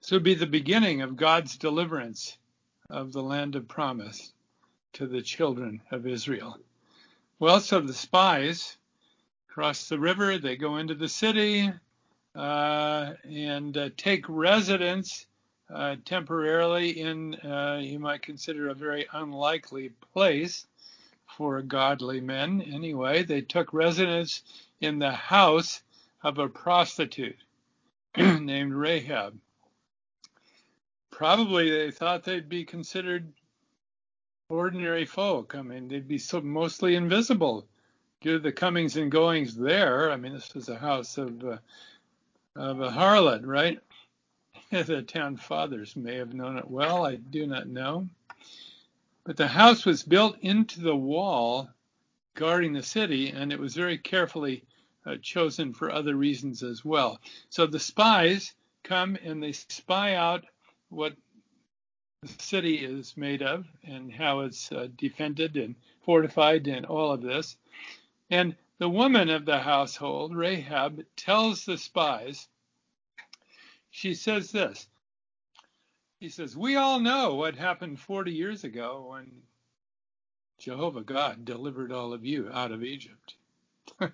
This 0.00 0.10
would 0.10 0.22
be 0.22 0.34
the 0.34 0.46
beginning 0.46 1.02
of 1.02 1.16
God's 1.16 1.56
deliverance 1.56 2.36
of 2.90 3.12
the 3.12 3.22
land 3.22 3.56
of 3.56 3.68
promise 3.68 4.32
to 4.94 5.06
the 5.06 5.22
children 5.22 5.80
of 5.90 6.06
Israel. 6.06 6.58
Well, 7.40 7.60
so 7.60 7.80
the 7.80 7.94
spies 7.94 8.76
cross 9.46 9.88
the 9.88 9.98
river, 9.98 10.38
they 10.38 10.56
go 10.56 10.78
into 10.78 10.94
the 10.94 11.08
city 11.08 11.70
uh, 12.34 13.12
and 13.22 13.76
uh, 13.76 13.90
take 13.96 14.24
residence 14.28 15.26
uh, 15.72 15.96
temporarily 16.04 16.98
in, 16.98 17.36
uh, 17.36 17.78
you 17.80 18.00
might 18.00 18.22
consider, 18.22 18.68
a 18.68 18.74
very 18.74 19.06
unlikely 19.12 19.90
place 20.12 20.66
for 21.36 21.62
godly 21.62 22.20
men. 22.20 22.60
Anyway, 22.60 23.22
they 23.22 23.40
took 23.40 23.72
residence 23.72 24.42
in 24.80 24.98
the 24.98 25.12
house 25.12 25.82
of 26.24 26.38
a 26.38 26.48
prostitute 26.48 27.38
named 28.16 28.74
Rahab. 28.74 29.38
Probably 31.12 31.70
they 31.70 31.92
thought 31.92 32.24
they'd 32.24 32.48
be 32.48 32.64
considered 32.64 33.32
ordinary 34.50 35.04
folk. 35.04 35.54
I 35.54 35.60
mean, 35.60 35.88
they'd 35.88 36.08
be 36.08 36.16
so 36.16 36.40
mostly 36.40 36.94
invisible 36.94 37.66
due 38.22 38.34
to 38.34 38.38
the 38.38 38.50
comings 38.50 38.96
and 38.96 39.12
goings 39.12 39.54
there. 39.54 40.10
I 40.10 40.16
mean, 40.16 40.32
this 40.32 40.54
was 40.54 40.70
a 40.70 40.78
house 40.78 41.18
of 41.18 41.44
uh, 41.44 41.58
of 42.56 42.80
a 42.80 42.90
harlot, 42.90 43.46
right? 43.46 43.78
the 44.70 45.02
town 45.02 45.36
fathers 45.36 45.94
may 45.96 46.14
have 46.14 46.32
known 46.32 46.56
it 46.56 46.70
well. 46.70 47.04
I 47.04 47.16
do 47.16 47.46
not 47.46 47.68
know. 47.68 48.08
But 49.24 49.36
the 49.36 49.48
house 49.48 49.84
was 49.84 50.02
built 50.02 50.38
into 50.40 50.80
the 50.80 50.96
wall 50.96 51.68
guarding 52.34 52.72
the 52.72 52.82
city, 52.82 53.28
and 53.28 53.52
it 53.52 53.60
was 53.60 53.74
very 53.74 53.98
carefully 53.98 54.64
uh, 55.04 55.16
chosen 55.20 55.74
for 55.74 55.90
other 55.90 56.16
reasons 56.16 56.62
as 56.62 56.82
well. 56.82 57.20
So 57.50 57.66
the 57.66 57.78
spies 57.78 58.54
come 58.82 59.18
and 59.22 59.42
they 59.42 59.52
spy 59.52 60.14
out 60.14 60.44
what 60.88 61.12
the 62.22 62.42
city 62.42 62.76
is 62.76 63.16
made 63.16 63.42
of 63.42 63.66
and 63.84 64.12
how 64.12 64.40
it's 64.40 64.72
uh, 64.72 64.88
defended 64.96 65.56
and 65.56 65.76
fortified 66.04 66.66
and 66.66 66.84
all 66.84 67.12
of 67.12 67.22
this. 67.22 67.56
And 68.30 68.56
the 68.78 68.88
woman 68.88 69.28
of 69.28 69.44
the 69.44 69.58
household, 69.58 70.34
Rahab, 70.34 71.04
tells 71.16 71.64
the 71.64 71.78
spies, 71.78 72.48
she 73.90 74.14
says 74.14 74.50
this. 74.50 74.86
She 76.20 76.28
says, 76.28 76.56
We 76.56 76.76
all 76.76 76.98
know 76.98 77.36
what 77.36 77.54
happened 77.54 78.00
40 78.00 78.32
years 78.32 78.64
ago 78.64 79.08
when 79.10 79.30
Jehovah 80.58 81.02
God 81.02 81.44
delivered 81.44 81.92
all 81.92 82.12
of 82.12 82.24
you 82.24 82.50
out 82.52 82.72
of 82.72 82.82
Egypt. 82.82 83.34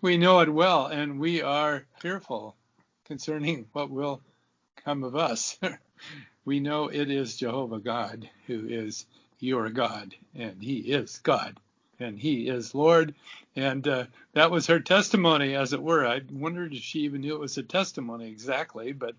we 0.00 0.16
know 0.16 0.40
it 0.40 0.52
well, 0.52 0.86
and 0.86 1.20
we 1.20 1.42
are 1.42 1.86
fearful 2.00 2.56
concerning 3.04 3.66
what 3.72 3.90
will 3.90 4.20
come 4.84 5.04
of 5.04 5.16
us. 5.16 5.58
we 6.44 6.60
know 6.60 6.88
it 6.88 7.10
is 7.10 7.36
Jehovah 7.36 7.78
God 7.78 8.28
who 8.46 8.66
is 8.68 9.06
your 9.40 9.68
God, 9.70 10.14
and 10.34 10.62
He 10.62 10.78
is 10.78 11.18
God, 11.18 11.58
and 11.98 12.18
He 12.18 12.48
is 12.48 12.74
Lord. 12.74 13.14
And 13.56 13.86
uh, 13.86 14.04
that 14.32 14.50
was 14.50 14.66
her 14.66 14.80
testimony, 14.80 15.54
as 15.54 15.72
it 15.72 15.82
were. 15.82 16.06
I 16.06 16.20
wondered 16.30 16.74
if 16.74 16.82
she 16.82 17.00
even 17.00 17.20
knew 17.20 17.34
it 17.34 17.40
was 17.40 17.58
a 17.58 17.62
testimony 17.62 18.28
exactly, 18.28 18.92
but 18.92 19.14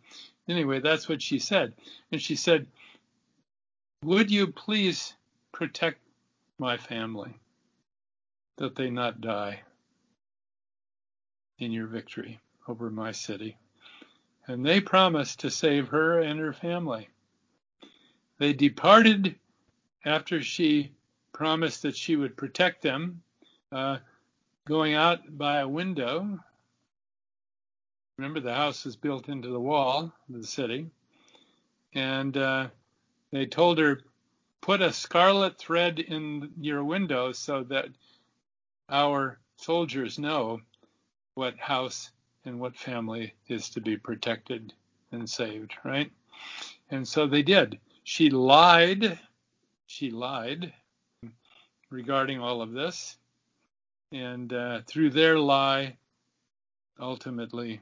anyway, 0.47 0.79
that's 0.79 1.07
what 1.07 1.21
she 1.21 1.39
said. 1.39 1.73
And 2.11 2.21
she 2.21 2.35
said, 2.35 2.67
Would 4.03 4.31
you 4.31 4.47
please 4.47 5.13
protect 5.51 5.99
my 6.59 6.77
family, 6.77 7.33
that 8.57 8.75
they 8.75 8.89
not 8.89 9.21
die 9.21 9.61
in 11.59 11.71
your 11.71 11.87
victory 11.87 12.39
over 12.67 12.89
my 12.89 13.11
city? 13.11 13.57
And 14.47 14.65
they 14.65 14.79
promised 14.79 15.39
to 15.39 15.49
save 15.49 15.87
her 15.89 16.19
and 16.19 16.39
her 16.39 16.53
family. 16.53 17.09
They 18.37 18.53
departed 18.53 19.35
after 20.03 20.41
she 20.41 20.91
promised 21.33 21.81
that 21.81 21.95
she 21.95 22.15
would 22.15 22.37
protect 22.37 22.81
them, 22.81 23.21
uh, 23.71 23.97
going 24.65 24.93
out 24.93 25.37
by 25.37 25.59
a 25.59 25.67
window. 25.67 26.39
Remember, 28.17 28.39
the 28.39 28.53
house 28.53 28.85
was 28.85 28.95
built 28.95 29.29
into 29.29 29.49
the 29.49 29.59
wall 29.59 30.13
of 30.29 30.41
the 30.41 30.47
city. 30.47 30.89
And 31.93 32.37
uh, 32.37 32.67
they 33.31 33.45
told 33.45 33.79
her, 33.79 34.01
put 34.61 34.81
a 34.81 34.93
scarlet 34.93 35.57
thread 35.57 35.99
in 35.99 36.51
your 36.59 36.83
window 36.83 37.31
so 37.31 37.63
that 37.63 37.87
our 38.89 39.39
soldiers 39.57 40.17
know 40.17 40.61
what 41.35 41.57
house 41.57 42.11
and 42.45 42.59
what 42.59 42.77
family 42.77 43.33
is 43.47 43.69
to 43.69 43.81
be 43.81 43.97
protected 43.97 44.73
and 45.11 45.29
saved, 45.29 45.73
right? 45.83 46.11
And 46.91 47.07
so 47.07 47.27
they 47.27 47.41
did 47.41 47.79
she 48.05 48.29
lied. 48.29 49.19
She 49.87 50.11
lied 50.11 50.71
regarding 51.89 52.39
all 52.39 52.61
of 52.61 52.71
this. 52.71 53.17
And 54.11 54.53
uh, 54.53 54.81
through 54.85 55.09
their 55.09 55.39
lie, 55.39 55.97
ultimately 56.99 57.81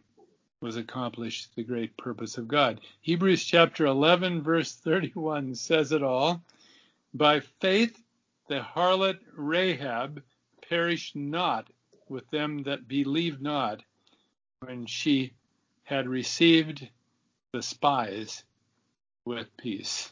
was 0.61 0.77
accomplished 0.77 1.53
the 1.55 1.63
great 1.63 1.95
purpose 1.97 2.37
of 2.37 2.47
God. 2.47 2.79
Hebrews 3.01 3.43
chapter 3.43 3.85
11, 3.85 4.41
verse 4.41 4.73
31 4.75 5.55
says 5.55 5.91
it 5.91 6.01
all. 6.01 6.41
By 7.13 7.41
faith, 7.41 8.01
the 8.47 8.61
harlot 8.61 9.19
Rahab 9.35 10.23
perished 10.69 11.17
not 11.17 11.67
with 12.07 12.29
them 12.29 12.63
that 12.63 12.87
believed 12.87 13.41
not 13.41 13.83
when 14.65 14.85
she 14.85 15.33
had 15.83 16.07
received 16.07 16.87
the 17.51 17.61
spies 17.61 18.43
with 19.25 19.47
peace. 19.57 20.11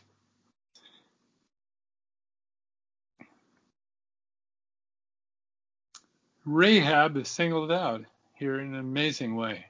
Rahab 6.45 7.15
is 7.17 7.29
singled 7.29 7.71
out 7.71 8.01
here 8.33 8.59
in 8.59 8.73
an 8.73 8.79
amazing 8.79 9.35
way 9.35 9.65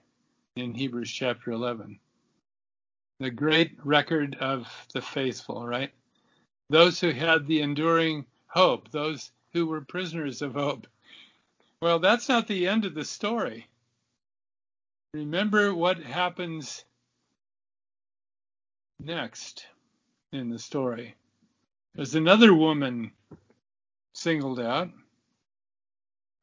in 0.55 0.73
Hebrews 0.73 1.11
chapter 1.11 1.51
11. 1.51 1.99
The 3.19 3.29
great 3.29 3.77
record 3.83 4.35
of 4.39 4.67
the 4.93 5.01
faithful, 5.01 5.67
right? 5.67 5.91
Those 6.69 6.99
who 6.99 7.11
had 7.11 7.45
the 7.45 7.61
enduring 7.61 8.25
hope, 8.47 8.89
those 8.89 9.31
who 9.53 9.67
were 9.67 9.81
prisoners 9.81 10.41
of 10.41 10.53
hope. 10.53 10.87
Well, 11.81 11.99
that's 11.99 12.29
not 12.29 12.47
the 12.47 12.67
end 12.67 12.85
of 12.85 12.95
the 12.95 13.05
story. 13.05 13.67
Remember 15.13 15.75
what 15.75 16.01
happens 16.01 16.85
next 18.97 19.65
in 20.31 20.49
the 20.49 20.57
story. 20.57 21.15
There's 21.95 22.15
another 22.15 22.53
woman 22.53 23.11
singled 24.13 24.61
out. 24.61 24.89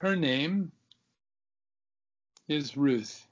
Her 0.03 0.17
name 0.17 0.71
is 2.47 2.77
Ruth. 2.77 3.27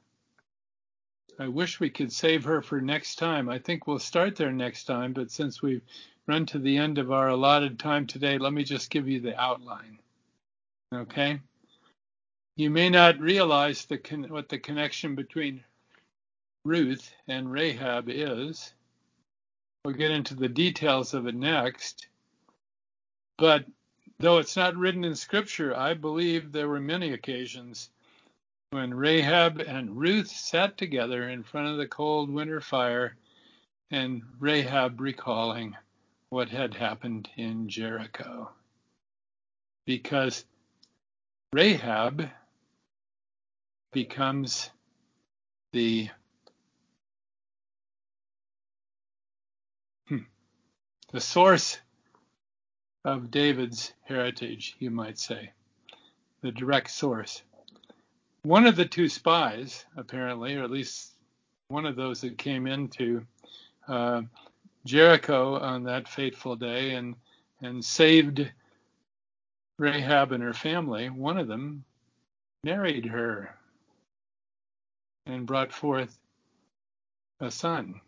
I 1.39 1.49
wish 1.49 1.81
we 1.81 1.91
could 1.91 2.13
save 2.13 2.45
her 2.45 2.63
for 2.63 2.81
next 2.81 3.17
time. 3.17 3.51
I 3.51 3.59
think 3.59 3.87
we'll 3.87 3.99
start 3.99 4.37
there 4.37 4.53
next 4.53 4.85
time, 4.85 5.13
but 5.13 5.31
since 5.31 5.61
we've 5.61 5.83
run 6.27 6.47
to 6.47 6.59
the 6.59 6.79
end 6.79 6.97
of 6.97 7.13
our 7.13 7.29
allotted 7.29 7.79
time 7.79 8.07
today, 8.07 8.39
let 8.39 8.55
me 8.55 8.65
just 8.65 8.89
give 8.89 9.07
you 9.07 9.21
the 9.21 9.39
outline. 9.39 9.99
Okay? 10.95 11.41
You 12.57 12.71
may 12.71 12.89
not 12.89 13.21
realize 13.21 13.85
the 13.85 13.99
what 14.31 14.49
the 14.49 14.59
connection 14.59 15.15
between 15.15 15.63
Ruth 16.65 17.15
and 17.29 17.53
Rahab 17.53 18.09
is. 18.09 18.73
We'll 19.85 19.93
get 19.93 20.11
into 20.11 20.35
the 20.35 20.49
details 20.49 21.13
of 21.13 21.27
it 21.27 21.35
next. 21.35 22.09
But 23.37 23.67
though 24.19 24.39
it's 24.39 24.57
not 24.57 24.75
written 24.75 25.05
in 25.05 25.15
Scripture, 25.15 25.77
I 25.77 25.93
believe 25.93 26.51
there 26.51 26.69
were 26.69 26.81
many 26.81 27.13
occasions 27.13 27.91
when 28.71 28.95
Rahab 28.95 29.61
and 29.61 29.95
Ruth 29.95 30.29
sat 30.29 30.79
together 30.79 31.29
in 31.29 31.43
front 31.43 31.69
of 31.69 31.77
the 31.77 31.87
cold 31.87 32.31
winter 32.31 32.63
fire 32.63 33.17
and 33.91 34.23
Rahab 34.41 34.99
recalling 34.99 35.77
what 36.31 36.49
had 36.49 36.73
happened 36.73 37.29
in 37.37 37.69
Jericho. 37.69 38.51
Because 39.85 40.47
Rahab 41.53 42.31
becomes 43.93 44.71
the 45.73 46.09
hmm, 50.09 50.19
the 51.13 51.21
source 51.21 51.79
of 53.05 53.31
David's 53.31 53.93
heritage, 54.03 54.77
you 54.79 54.91
might 54.91 55.19
say, 55.19 55.53
the 56.43 56.51
direct 56.51 56.91
source. 56.91 57.43
One 58.43 58.67
of 58.67 58.77
the 58.77 58.85
two 58.85 59.09
spies, 59.09 59.85
apparently, 59.97 60.57
or 60.57 60.65
at 60.65 60.71
least 60.71 61.13
one 61.69 61.87
of 61.87 61.97
those 61.97 62.21
that 62.21 62.39
came 62.39 62.67
into 62.67 63.25
uh, 63.89 64.23
Jericho 64.85 65.59
on 65.59 65.85
that 65.85 66.09
fateful 66.09 66.57
day 66.57 66.95
and 66.95 67.17
and 67.63 67.85
saved 67.85 68.51
Rahab 69.79 70.33
and 70.33 70.43
her 70.43 70.53
family. 70.53 71.09
One 71.11 71.39
of 71.39 71.49
them 71.49 71.85
married 72.65 73.07
her 73.07 73.56
and 75.27 75.47
brought 75.47 75.73
forth 75.73 76.17
a 77.41 77.51
son. 77.51 78.01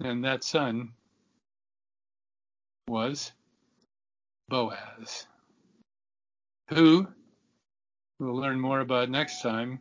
And 0.00 0.24
that 0.24 0.44
son 0.44 0.90
was 2.88 3.32
Boaz, 4.48 5.26
who 6.68 7.06
we'll 8.18 8.34
learn 8.36 8.60
more 8.60 8.80
about 8.80 9.10
next 9.10 9.42
time, 9.42 9.80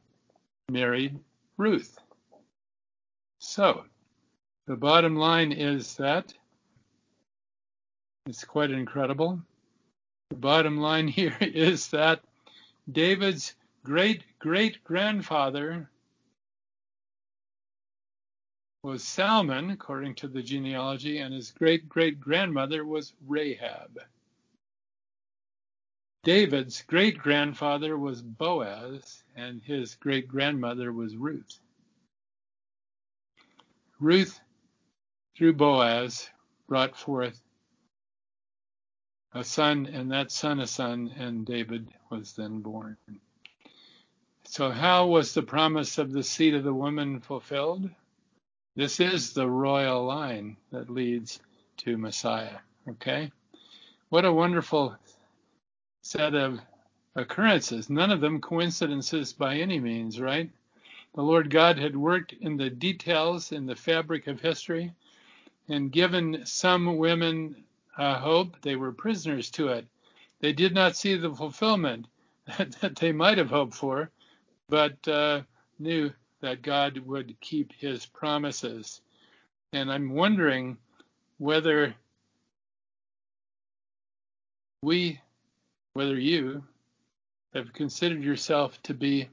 married 0.70 1.18
Ruth. 1.58 1.98
So, 3.40 3.84
the 4.66 4.76
bottom 4.76 5.16
line 5.16 5.52
is 5.52 5.96
that 5.98 6.34
it's 8.26 8.44
quite 8.44 8.72
incredible. 8.72 9.40
The 10.30 10.36
bottom 10.36 10.78
line 10.78 11.08
here 11.08 11.38
is 11.40 11.88
that 11.90 12.22
David's 12.92 13.56
great 13.88 14.22
great 14.38 14.84
grandfather 14.84 15.90
was 18.84 19.02
Salmon, 19.02 19.70
according 19.70 20.14
to 20.16 20.28
the 20.28 20.42
genealogy, 20.44 21.20
and 21.20 21.34
his 21.34 21.52
great 21.52 21.88
great 21.88 22.20
grandmother 22.20 22.84
was 22.84 23.14
Rahab. 23.26 23.98
David's 26.24 26.84
great 26.84 27.18
grandfather 27.18 27.98
was 27.98 28.22
Boaz, 28.22 29.24
and 29.38 29.62
his 29.62 29.96
great 29.96 30.28
grandmother 30.28 30.92
was 30.92 31.16
Ruth. 31.16 31.58
Ruth, 34.02 34.38
through 35.38 35.54
Boaz, 35.54 36.30
brought 36.68 36.98
forth 36.98 37.42
a 39.32 39.46
son, 39.46 39.86
and 39.86 40.12
that 40.12 40.30
son 40.30 40.60
a 40.60 40.68
son, 40.68 41.14
and 41.18 41.46
David 41.46 41.88
was 42.10 42.34
then 42.34 42.60
born. 42.60 42.98
So, 44.50 44.72
how 44.72 45.08
was 45.08 45.34
the 45.34 45.43
promise 45.43 45.98
of 45.98 46.14
the 46.14 46.24
seed 46.24 46.56
of 46.56 46.64
the 46.64 46.74
woman 46.74 47.20
fulfilled? 47.20 47.89
This 48.78 49.02
is 49.02 49.34
the 49.34 49.48
royal 49.48 50.06
line 50.06 50.56
that 50.72 50.89
leads 50.89 51.41
to 51.78 51.98
Messiah. 51.98 52.60
Okay? 52.88 53.30
What 54.08 54.24
a 54.24 54.32
wonderful 54.32 54.95
set 56.02 56.34
of 56.34 56.62
occurrences. 57.14 57.89
None 57.89 58.10
of 58.10 58.22
them 58.22 58.39
coincidences 58.39 59.34
by 59.34 59.58
any 59.58 59.82
means, 59.82 60.20
right? 60.20 60.50
The 61.14 61.24
Lord 61.24 61.50
God 61.50 61.78
had 61.78 61.98
worked 61.98 62.32
in 62.32 62.56
the 62.56 62.70
details 62.70 63.52
in 63.52 63.66
the 63.66 63.76
fabric 63.76 64.28
of 64.28 64.39
history 64.39 64.93
and 65.68 65.91
given 65.91 66.45
some 66.45 66.95
women 66.95 67.66
a 67.98 68.18
hope. 68.18 68.62
They 68.62 68.78
were 68.78 68.93
prisoners 68.93 69.52
to 69.52 69.68
it. 69.68 69.86
They 70.39 70.54
did 70.54 70.74
not 70.74 70.95
see 70.95 71.16
the 71.16 71.36
fulfillment 71.36 72.08
that 72.58 72.95
they 72.95 73.12
might 73.12 73.38
have 73.39 73.50
hoped 73.50 73.74
for, 73.74 74.10
but 74.70 75.07
uh, 75.07 75.41
knew 75.80 76.11
that 76.41 76.61
God 76.61 76.97
would 76.99 77.39
keep 77.39 77.74
his 77.74 78.05
promises. 78.05 79.01
And 79.74 79.91
I'm 79.91 80.13
wondering 80.13 80.78
whether 81.38 81.95
we, 84.82 85.20
whether 85.93 86.18
you, 86.18 86.63
have 87.53 87.74
considered 87.74 88.24
yourself 88.24 88.82
to 88.84 88.93
be 88.93 89.30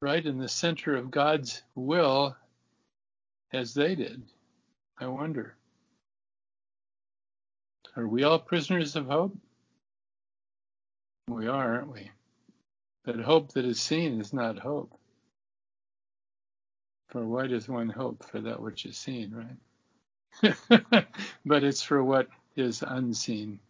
right 0.00 0.24
in 0.24 0.38
the 0.38 0.48
center 0.48 0.96
of 0.96 1.10
God's 1.10 1.62
will 1.74 2.36
as 3.52 3.74
they 3.74 3.94
did. 3.94 4.22
I 4.98 5.06
wonder. 5.06 5.56
Are 7.96 8.06
we 8.06 8.22
all 8.22 8.38
prisoners 8.38 8.94
of 8.94 9.06
hope? 9.06 9.36
We 11.28 11.48
are, 11.48 11.74
aren't 11.74 11.92
we? 11.92 12.10
But 13.06 13.20
hope 13.20 13.52
that 13.52 13.64
is 13.64 13.80
seen 13.80 14.20
is 14.20 14.32
not 14.32 14.58
hope. 14.58 14.92
For 17.08 17.24
why 17.24 17.46
does 17.46 17.68
one 17.68 17.88
hope 17.88 18.24
for 18.24 18.40
that 18.40 18.60
which 18.60 18.84
is 18.84 18.98
seen, 18.98 19.32
right? 20.42 21.06
but 21.46 21.64
it's 21.64 21.82
for 21.82 22.02
what 22.02 22.28
is 22.56 22.82
unseen 22.86 23.60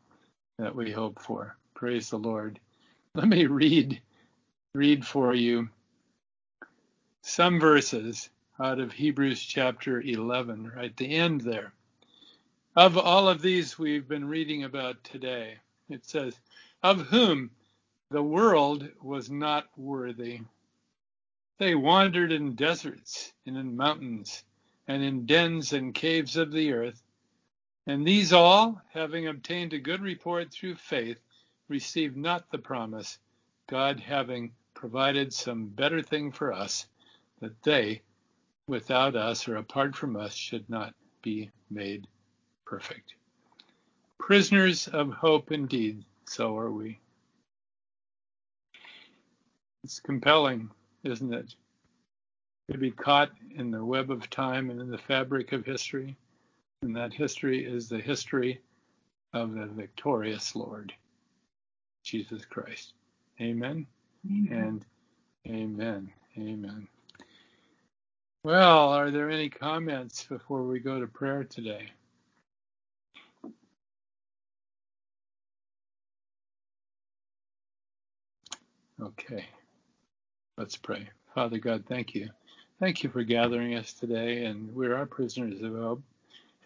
that 0.59 0.75
we 0.75 0.91
hope 0.91 1.21
for. 1.21 1.55
Praise 1.75 2.09
the 2.09 2.19
Lord. 2.19 2.59
Let 3.15 3.29
me 3.29 3.47
read 3.47 4.01
read 4.75 5.07
for 5.07 5.35
you 5.35 5.69
some 7.23 7.61
verses 7.61 8.31
out 8.61 8.79
of 8.79 8.93
Hebrews 8.93 9.43
chapter 9.43 10.01
11, 10.01 10.73
right 10.75 10.97
the 10.97 11.15
end 11.15 11.43
there. 11.43 11.73
Of 12.75 12.97
all 12.99 13.29
of 13.29 13.43
these 13.43 13.79
we've 13.79 14.09
been 14.09 14.27
reading 14.27 14.65
about 14.65 15.03
today, 15.05 15.59
it 15.89 16.05
says, 16.07 16.39
Of 16.83 17.03
whom 17.03 17.51
the 18.11 18.23
world 18.23 18.89
was 19.03 19.31
not 19.31 19.67
worthy. 19.77 20.41
They 21.59 21.75
wandered 21.75 22.33
in 22.33 22.55
deserts 22.55 23.33
and 23.47 23.57
in 23.57 23.77
mountains 23.77 24.45
and 24.87 25.03
in 25.03 25.27
dens 25.27 25.73
and 25.73 25.95
caves 25.95 26.37
of 26.37 26.53
the 26.53 26.73
earth. 26.73 27.03
And 27.87 28.07
these 28.07 28.33
all, 28.33 28.81
having 28.93 29.27
obtained 29.27 29.73
a 29.73 29.79
good 29.79 30.01
report 30.01 30.53
through 30.53 30.77
faith, 30.77 31.19
received 31.69 32.17
not 32.17 32.51
the 32.51 32.59
promise, 32.59 33.19
God 33.69 33.99
having 34.01 34.53
provided 34.75 35.33
some 35.33 35.67
better 35.67 36.03
thing 36.03 36.31
for 36.31 36.53
us 36.53 36.87
that 37.41 37.61
they, 37.63 38.03
without 38.69 39.17
us 39.17 39.49
or 39.49 39.57
apart 39.57 39.97
from 39.97 40.17
us, 40.17 40.35
should 40.35 40.69
not 40.69 40.95
be 41.23 41.51
made 41.71 42.07
perfect. 42.65 43.15
Prisoners 44.19 44.89
of 44.89 45.13
hope 45.13 45.51
indeed, 45.51 46.05
so 46.25 46.57
are 46.57 46.71
we. 46.71 47.01
It's 49.87 50.01
compelling, 50.01 50.69
isn't 51.05 51.33
it? 51.33 51.55
To 52.73 52.77
be 52.77 52.91
caught 52.91 53.31
in 53.55 53.71
the 53.71 53.85
web 53.85 54.11
of 54.11 54.29
time 54.31 54.69
and 54.69 54.81
in 54.81 54.91
the 54.91 54.99
fabric 54.99 55.53
of 55.53 55.65
history. 55.65 56.17
And 56.83 56.97
that 56.97 57.15
history 57.15 57.65
is 57.65 57.89
the 57.89 58.01
history 58.01 58.61
of 59.33 59.55
the 59.55 59.67
victorious 59.67 60.57
Lord, 60.57 60.93
Jesus 62.03 62.45
Christ. 62.45 62.95
Amen, 63.41 63.87
amen. 64.29 64.85
and 65.45 65.55
amen. 65.55 66.13
Amen. 66.37 66.89
Well, 68.43 68.89
are 68.89 69.13
there 69.13 69.31
any 69.31 69.49
comments 69.49 70.25
before 70.25 70.65
we 70.65 70.81
go 70.81 70.99
to 70.99 71.07
prayer 71.07 71.45
today? 71.45 71.87
Okay, 79.01 79.47
let's 80.57 80.77
pray. 80.77 81.09
Father 81.35 81.59
God, 81.59 81.85
thank 81.89 82.15
you. 82.15 82.31
Thank 82.81 83.03
you 83.03 83.11
for 83.11 83.23
gathering 83.23 83.75
us 83.75 83.93
today, 83.93 84.45
and 84.45 84.75
we 84.75 84.87
are 84.89 85.07
prisoners 85.07 85.63
of 85.63 85.75
hope. 85.75 86.03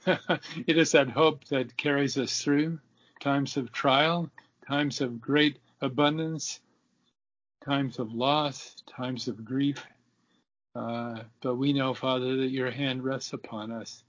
it 0.66 0.78
is 0.78 0.92
that 0.92 1.10
hope 1.10 1.44
that 1.46 1.76
carries 1.76 2.16
us 2.18 2.42
through 2.42 2.78
times 3.20 3.56
of 3.56 3.72
trial, 3.72 4.30
times 4.66 5.00
of 5.00 5.20
great 5.20 5.58
abundance, 5.80 6.60
times 7.64 7.98
of 7.98 8.12
loss, 8.12 8.76
times 8.86 9.28
of 9.28 9.44
grief, 9.44 9.84
uh, 10.74 11.22
but 11.40 11.56
we 11.56 11.72
know, 11.72 11.94
Father, 11.94 12.36
that 12.36 12.50
your 12.50 12.70
hand 12.70 13.04
rests 13.04 13.32
upon 13.32 13.72
us. 13.72 14.02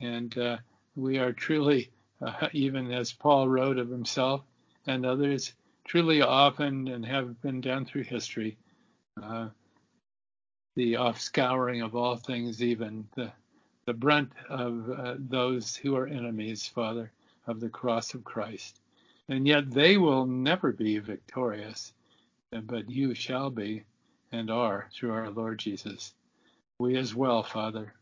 And 0.00 0.36
uh, 0.36 0.58
we 0.94 1.18
are 1.18 1.32
truly, 1.32 1.90
uh, 2.20 2.48
even 2.52 2.92
as 2.92 3.12
Paul 3.12 3.48
wrote 3.48 3.78
of 3.78 3.88
himself 3.88 4.42
and 4.86 5.06
others, 5.06 5.54
truly 5.84 6.22
often 6.22 6.88
and 6.88 7.04
have 7.06 7.40
been 7.40 7.60
down 7.60 7.86
through 7.86 8.04
history, 8.04 8.56
uh, 9.20 9.48
the 10.76 10.94
offscouring 10.94 11.84
of 11.84 11.94
all 11.96 12.16
things, 12.16 12.62
even 12.62 13.08
the, 13.16 13.32
the 13.86 13.92
brunt 13.92 14.32
of 14.48 14.90
uh, 14.90 15.14
those 15.18 15.76
who 15.76 15.96
are 15.96 16.06
enemies, 16.06 16.66
Father, 16.66 17.12
of 17.46 17.60
the 17.60 17.68
cross 17.68 18.14
of 18.14 18.24
Christ. 18.24 18.80
And 19.28 19.46
yet 19.46 19.70
they 19.70 19.96
will 19.98 20.26
never 20.26 20.72
be 20.72 20.98
victorious, 20.98 21.92
but 22.50 22.90
you 22.90 23.14
shall 23.14 23.50
be 23.50 23.84
and 24.32 24.50
are 24.50 24.88
through 24.94 25.12
our 25.12 25.30
Lord 25.30 25.58
Jesus. 25.58 26.14
we 26.78 26.96
as 26.96 27.14
well, 27.14 27.42
Father, 27.42 27.94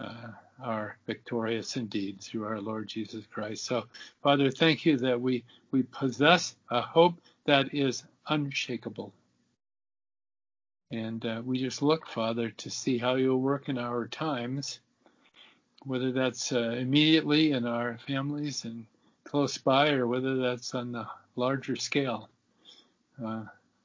uh, 0.00 0.28
are 0.62 0.96
victorious 1.06 1.76
indeed 1.76 2.20
through 2.20 2.44
our 2.44 2.60
Lord 2.60 2.88
Jesus 2.88 3.26
Christ. 3.26 3.64
So, 3.64 3.84
Father, 4.22 4.50
thank 4.50 4.84
you 4.86 4.96
that 4.98 5.20
we, 5.20 5.44
we 5.72 5.82
possess 5.84 6.56
a 6.70 6.80
hope 6.80 7.20
that 7.46 7.74
is 7.74 8.04
unshakable. 8.28 9.12
And 10.90 11.24
uh, 11.26 11.42
we 11.44 11.58
just 11.58 11.82
look, 11.82 12.06
Father, 12.06 12.50
to 12.50 12.70
see 12.70 12.98
how 12.98 13.16
you'll 13.16 13.40
work 13.40 13.68
in 13.68 13.78
our 13.78 14.06
times, 14.06 14.80
whether 15.84 16.12
that's 16.12 16.52
uh, 16.52 16.70
immediately 16.70 17.52
in 17.52 17.66
our 17.66 17.98
families 18.06 18.64
and 18.64 18.86
close 19.24 19.58
by, 19.58 19.90
or 19.90 20.06
whether 20.06 20.36
that's 20.36 20.74
on 20.74 20.92
the 20.92 21.06
larger 21.34 21.74
scale, 21.74 22.28
uh, 23.24 23.42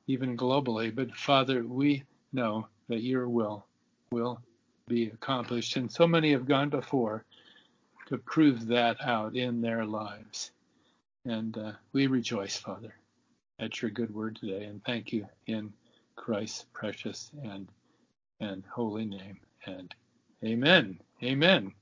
even 0.07 0.37
globally. 0.37 0.93
But 0.93 1.15
Father, 1.15 1.63
we 1.63 2.03
know 2.33 2.67
that 2.87 3.01
your 3.01 3.27
will 3.27 3.65
will 4.11 4.39
be 4.87 5.07
accomplished, 5.07 5.77
and 5.77 5.91
so 5.91 6.05
many 6.05 6.31
have 6.31 6.45
gone 6.45 6.69
before 6.69 7.25
to 8.07 8.17
prove 8.17 8.67
that 8.67 8.97
out 9.01 9.35
in 9.35 9.61
their 9.61 9.85
lives. 9.85 10.51
And 11.25 11.57
uh, 11.57 11.71
we 11.93 12.07
rejoice, 12.07 12.57
Father, 12.57 12.93
at 13.59 13.81
your 13.81 13.89
good 13.89 14.13
word 14.13 14.35
today, 14.35 14.65
and 14.65 14.83
thank 14.83 15.13
you 15.13 15.27
in 15.47 15.71
Christ's 16.21 16.67
precious 16.73 17.31
and 17.43 17.67
and 18.39 18.63
holy 18.73 19.05
name. 19.05 19.39
And 19.65 19.93
amen. 20.45 20.99
Amen. 21.23 21.73